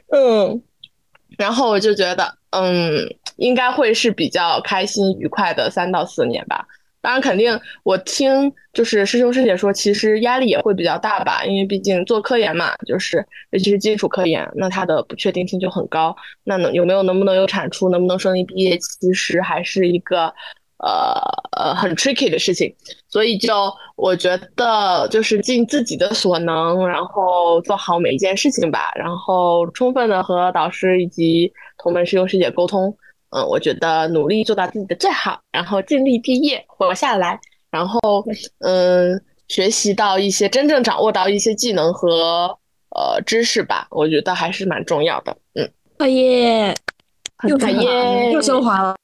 [0.10, 0.62] 嗯，
[1.38, 6.66] 然后我就觉得，嗯，应该会是比较开心愉快的三到四年吧。
[7.04, 16.16] 当然，肯定我听就是师兄师姐说，其实压力也会比较大吧，因为毕竟做科研嘛，就是尤其是基础科研，那它的不确定性就很高。
[16.44, 20.34] 那能有没有能不能有产出，能不能顺利毕业，其实还是一个。
[20.80, 21.22] 呃
[21.56, 22.76] 呃，很 tricky 的事情，
[23.08, 32.94] 所以就我觉得就是尽自己的所能，然后做好每一件事情吧，然后充分的和导师以及同门师兄师姐沟通。
[33.34, 37.40] 嗯，我觉得努力做到自己的最好，然后尽力毕业活下来，
[37.72, 38.00] 然后
[38.60, 42.48] 嗯，学习到一些真正掌握到一些技能和
[42.96, 45.36] 呃知识吧，我觉得还是蛮重要的。
[45.56, 46.76] 嗯，好耶，
[47.48, 48.96] 又好耶，又升华了。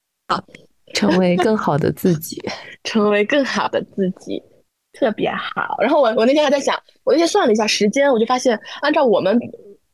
[0.93, 2.41] 成为更好的自己，
[2.83, 4.41] 成为更好的自己，
[4.93, 5.75] 特别好。
[5.79, 9.39] 然后我我那天还在想，我那天算了一下时间，我就发现，按照我们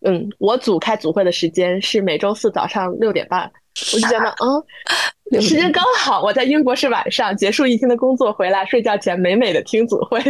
[0.05, 3.51] 嗯我组开组会的时间是每周四早上六点半，
[3.93, 4.36] 我就觉得
[5.34, 6.23] 嗯， 时间刚好。
[6.23, 10.21] 我在英国是晚上，结束一天的工作回来，睡觉前美美的听组会，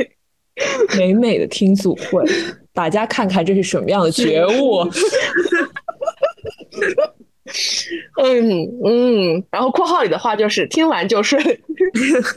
[0.98, 2.24] 美美的听组会，
[2.74, 4.84] 大家看看这是什么样的觉悟。
[8.18, 8.50] 嗯
[8.84, 11.40] 嗯，然后括号里的话就是听完就睡，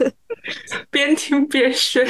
[0.91, 2.05] 边听边睡，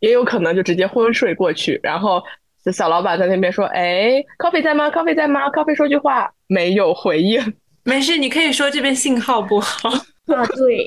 [0.00, 1.78] 也有可能就直接昏睡过去。
[1.82, 2.22] 然后
[2.70, 7.40] 小老板在那边说：“哎，coffee 在吗？coffee 在吗？coffee 说句话，没有回应。
[7.84, 9.88] 没事，你可以说这边信号不好。
[10.32, 10.86] 啊，对。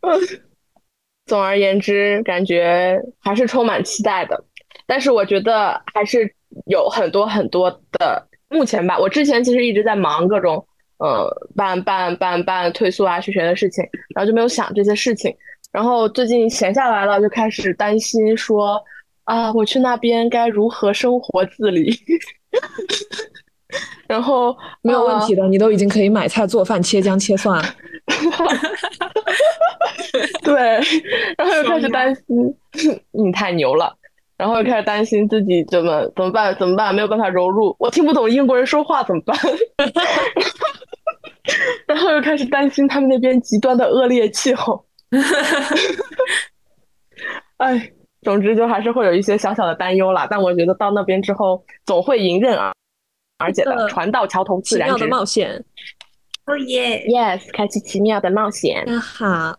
[1.26, 4.44] 总而言之，感觉还是充满期待的。
[4.86, 6.34] 但是我觉得还是。
[6.66, 10.66] 有很多很多的，目前吧，我之前其实一直在忙各种，
[10.98, 13.84] 呃，办办办办退宿啊、学学的事情，
[14.16, 15.32] 然后就没有想这些事情。
[15.70, 18.82] 然后最近闲下来了，就开始担心说，
[19.30, 21.94] 啊，我去那边该如何生活自理？
[24.08, 27.62] 然后 没有问题的，你都已经可以买菜、做饭、切姜、切蒜。
[30.42, 30.56] 对，
[31.38, 32.24] 然后又开始担心，
[33.12, 33.94] 你太牛了。
[34.36, 39.38] 然后又开始担心自己怎么怎么办怎么办没有办法融入，我听不懂英国人说话怎么办？
[41.86, 44.84] 然后又开始担心他们那边极端的恶劣气候。
[47.58, 47.92] 哎，
[48.22, 50.26] 总之就还是会有一些小小的担忧啦。
[50.30, 52.72] 但我觉得到那边之后总会迎刃而
[53.38, 53.88] 而解的。
[53.88, 54.94] 船到桥头自然直。
[54.94, 55.64] 奇妙的冒险。
[56.46, 58.84] 哦耶！Yes，开启奇妙的冒险。
[58.86, 59.58] 那好。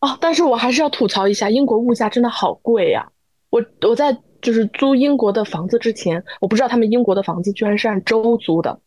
[0.00, 3.06] 哦，但是我还是要吐槽一下，英国物价真的好贵呀。
[3.50, 8.80] 我我在就是租英国的房子之前，我不知道他们英国的房子居然是按周租的，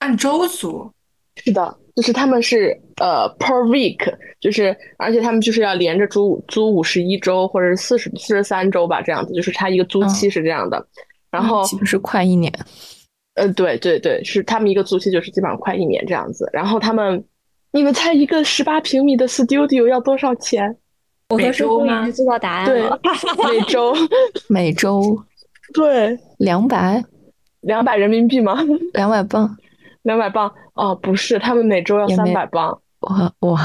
[0.00, 0.90] 按周租，
[1.36, 10.86] 是的，就是他们是呃 per week，就是而且他们就是要连着租租五十一周或者是四十四十三周吧，这样子，就是他一个租期是这样的，
[11.30, 12.52] 然后岂不是快一年？
[13.34, 17.22] 呃，对对对，是他们一个租期就是基本上快一年这样子，然后他们，
[17.72, 20.76] 你们猜一个十八平米的 studio 要多少钱？
[21.28, 22.98] 我和师傅已经知道答案了。
[23.50, 23.92] 每周，
[24.48, 25.22] 每周，
[25.74, 27.04] 对，两百，
[27.62, 28.56] 两百人民币吗？
[28.94, 29.56] 两百磅，
[30.06, 30.52] 两百磅。
[30.74, 32.80] 哦，不是，他们每周要三百磅。
[33.00, 33.60] 哇哇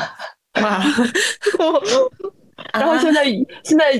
[0.62, 0.84] 哇！
[2.74, 3.24] 然后现在
[3.64, 3.94] 现在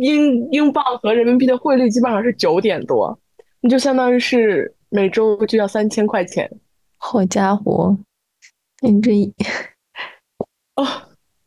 [0.00, 3.18] 英英镑和人民币的汇率基本上是九点多，
[3.60, 6.50] 你就相当于是每周就要三千块钱。
[6.98, 7.96] 好家伙，
[8.82, 9.10] 你这，
[10.76, 10.86] 哦。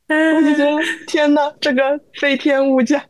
[0.10, 3.04] 我就觉得天呐，这个飞天物价，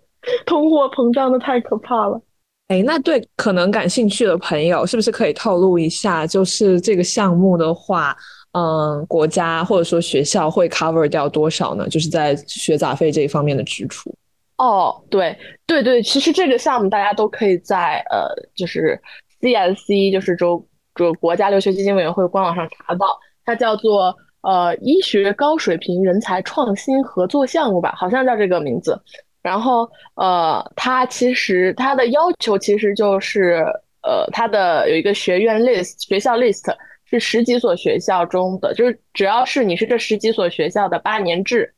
[0.48, 2.20] 通货膨胀的太可怕了。
[2.68, 6.28] 哎，那对可能感兴趣的朋友，是不是可以透露一下？
[6.28, 8.13] 就是这个项目的话，
[8.51, 11.88] 嗯，国家或者说学校会 cover 掉多少呢？
[11.88, 14.13] 就是在学杂费这一方面的支出。
[14.57, 18.99] 哦，对对对，其实这个项目大家都可以在呃，就是
[19.39, 28.99] CSC，就是中就国家留学基金委员会官网上查到，它叫做呃医学高水平人才创新合作项目吧，好像叫这个名字。
[29.48, 33.64] 然后，呃，他其实他的要求其实就是，
[34.04, 36.76] 呃，他的有一个学院 list 学校 list
[37.06, 41.74] 是十几所学校中的，就是只要是你是这十几所学校的八年制，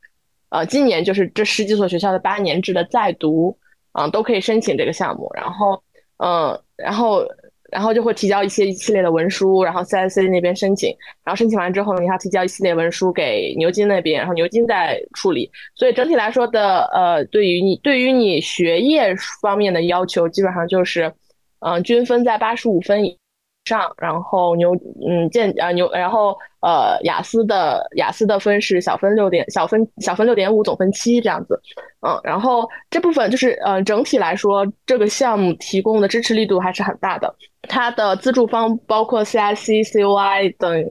[0.48, 3.56] 呃，今年就是这十几所学校的八年制的在读，
[3.92, 5.30] 嗯，都可以申请这个项目。
[5.34, 5.80] 然后，
[6.18, 7.24] 嗯，然后。
[7.70, 10.94] 然后就会提交一些一系列的文书，然后 C I C 那边申请，
[11.24, 15.50] 然后申请完之后，你要提交一系列文书给牛津那边，然后牛津再处理。
[15.74, 21.12] 所以整体来说的，呃，对于你对于你学业方面的要求，基本上就是，
[21.60, 23.16] 嗯，均分在八十五分以
[23.64, 24.74] 上，然后牛
[25.06, 31.60] 嗯建啊牛，然后呃雅思的雅思的分是小分六点小分小分六点五总分七这样子，
[32.06, 37.32] 嗯，然后这部分就是呃整体来说，这个项目提供的支持力度还是很大的。
[37.68, 40.82] 它的资助方包括 CIC、COI 等，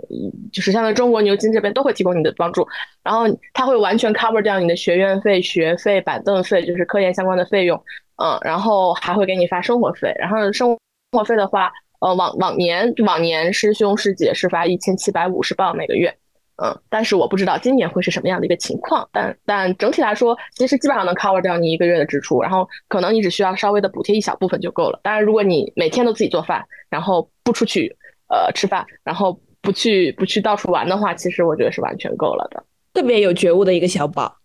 [0.53, 2.65] 就是像在中国牛津这边都会提供你的帮助。
[3.03, 7.75] 然后它会完全 cover 掉你的学院费、学费、板凳费，就是科研相关的费用。
[8.23, 10.13] 嗯，然后还会给你发生活费。
[10.19, 10.77] 然后生
[11.11, 16.15] 活费的话，呃，往往年往年师兄师姐是发一千七百五十镑每个月。
[16.61, 24.99] 嗯，但是我不知道今年会是什么样的一个情况，但但整体来说，其实基本上能 cover 掉你一个月的支出，然后可能你只需要稍微的补贴一小部分就够了。
[25.01, 27.95] 当然，如果你每天都自己做饭，然后不出去
[28.27, 32.61] 呃吃饭，然后不去不去到处玩的话，其实我觉得是完全够了的。
[32.93, 34.35] 特别有觉悟的一个小宝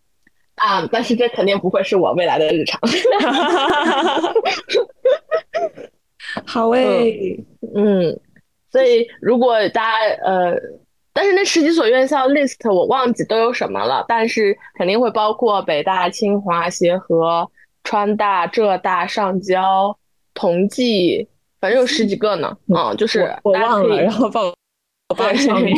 [0.54, 0.88] 啊！
[0.92, 2.80] 但是这肯定不会是我未来的日常。
[6.46, 7.38] 好诶，
[7.74, 8.18] 嗯，
[8.70, 10.54] 所以如果大家呃。
[11.16, 17.48] 但是那十几所院校 list 我忘记都有什么了，但是肯定会包括北大、清华、协和、
[17.84, 19.96] 川大、浙大、上交、
[20.34, 21.28] 同济，
[21.60, 22.58] 反正有十几个呢。
[22.66, 24.52] 嗯，就是我忘了，然后报
[25.16, 25.72] 报上面。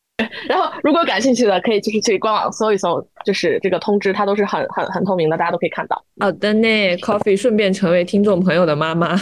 [0.48, 6.02] 然后如果感兴趣的，可以就是去官网搜一搜，就是这个通知，它都是很很很透明的，大家都可以看到。
[6.18, 9.14] 好的呢，Coffee 顺便成为听众朋友的妈妈。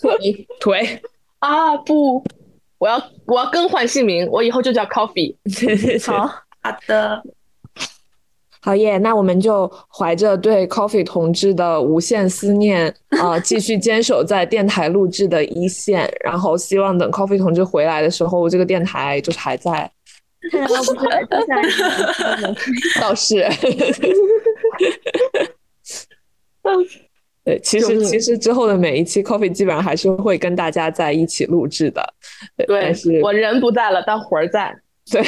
[0.00, 1.02] 腿腿
[1.38, 2.24] 啊不。
[2.78, 5.36] 我要我要更换姓名，我以后就叫 Coffee。
[6.04, 6.36] 好好
[6.88, 7.22] 的，
[8.60, 8.98] 好耶！
[8.98, 16.12] 那我们就怀着对 Coffee 同志的无限思念啊，继续坚守在电台录制的一线。
[16.24, 19.88] 然后希望等 Coffee 同志回来的时候，这个电台就是还在。
[23.00, 23.46] 倒是。
[27.44, 32.14] 对，其实其实之后的每一期 Coffee 基本上还是会跟大家在一起录制的。
[32.68, 34.72] 对，我人不在了，但魂儿在。
[35.10, 35.22] 对，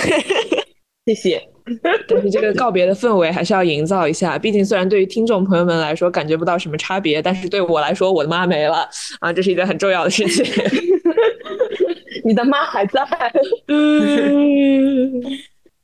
[1.06, 1.42] 谢谢。
[2.06, 8.88] 但是这个告别的氛围还是要营造一下，毕竟虽然对于听众朋友们来说感觉不到什么差别，但是对我来说，我的妈没了
[9.18, 10.44] 啊，这是一件很重要的事情。
[12.22, 13.02] 你的妈还在。
[13.66, 15.20] 嗯，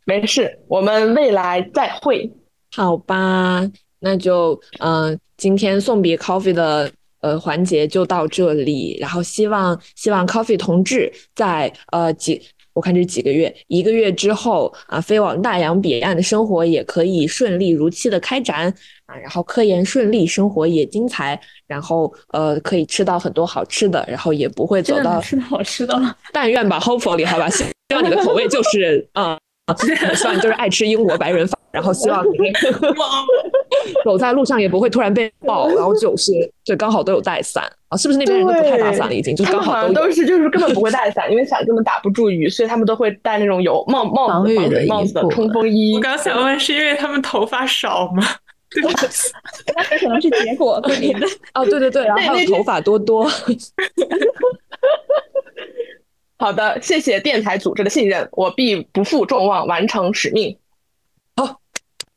[0.05, 2.31] 没事，我们未来再会。
[2.76, 3.68] 好吧，
[3.99, 5.18] 那就嗯。
[5.41, 12.43] 今天送别 Coffee 的呃环节就到这里，然后希望希望 Coffee 同志在呃几
[12.74, 18.68] 我看这几个月一个月之后啊飞往大洋彼岸的生活也可以顺利如期的开展
[19.07, 27.64] 啊，然后科研顺利，生活也精彩，然后呃可以吃到很多好吃的，然后也不会走到吃好吃的了， 但愿吧，Hopefully 好吧，希
[27.95, 29.38] 望你的口味就是啊。
[29.77, 32.31] 希望就是爱吃英国白人饭，然后希望你
[34.05, 36.33] 走在路上也不会突然被爆，然后就是
[36.64, 39.14] 对刚好都有带伞啊，是不是那边人都不太打伞了？
[39.14, 45.95] 已经就刚好都是就是根本不会带伞，因为伞根本打不住雨，所以他们都会戴那种有帽帽子的帽子的冲锋衣。
[45.95, 48.23] 我刚想问，是因为他们头发少吗？
[48.73, 48.91] 对吧？
[49.91, 50.75] 那可能是结果。
[51.55, 53.29] 哦，对对对， 然后还有头发多多。
[56.41, 60.57] 好的，谢谢电台组织的信任，我必不负众望，完成使命。
[61.36, 61.61] 好，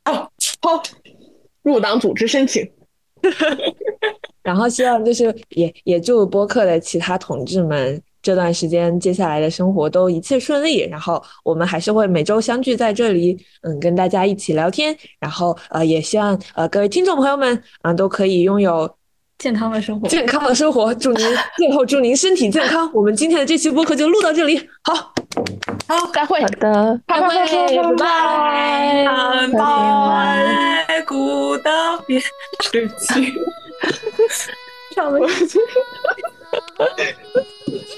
[0.02, 0.82] 好，好，
[1.62, 2.66] 入党组织申请。
[4.42, 10.80] 然后希望就是也也祝播客的其他同志们这段时间接下来的生活都一切顺利。
[10.88, 14.96] 然后我们还是会每周相聚在这里，嗯，跟大家一起聊天。
[15.20, 18.90] 然后呃，也希望呃各位听众朋友们啊都可以拥有。
[19.38, 21.26] 健康的生活，健康的生活，祝您
[21.56, 22.90] 最后祝您身体健康。
[22.94, 25.12] 我们今天的这期播客就录到这里，好。
[25.88, 26.40] 好开会。
[26.40, 27.44] 好的，拜拜。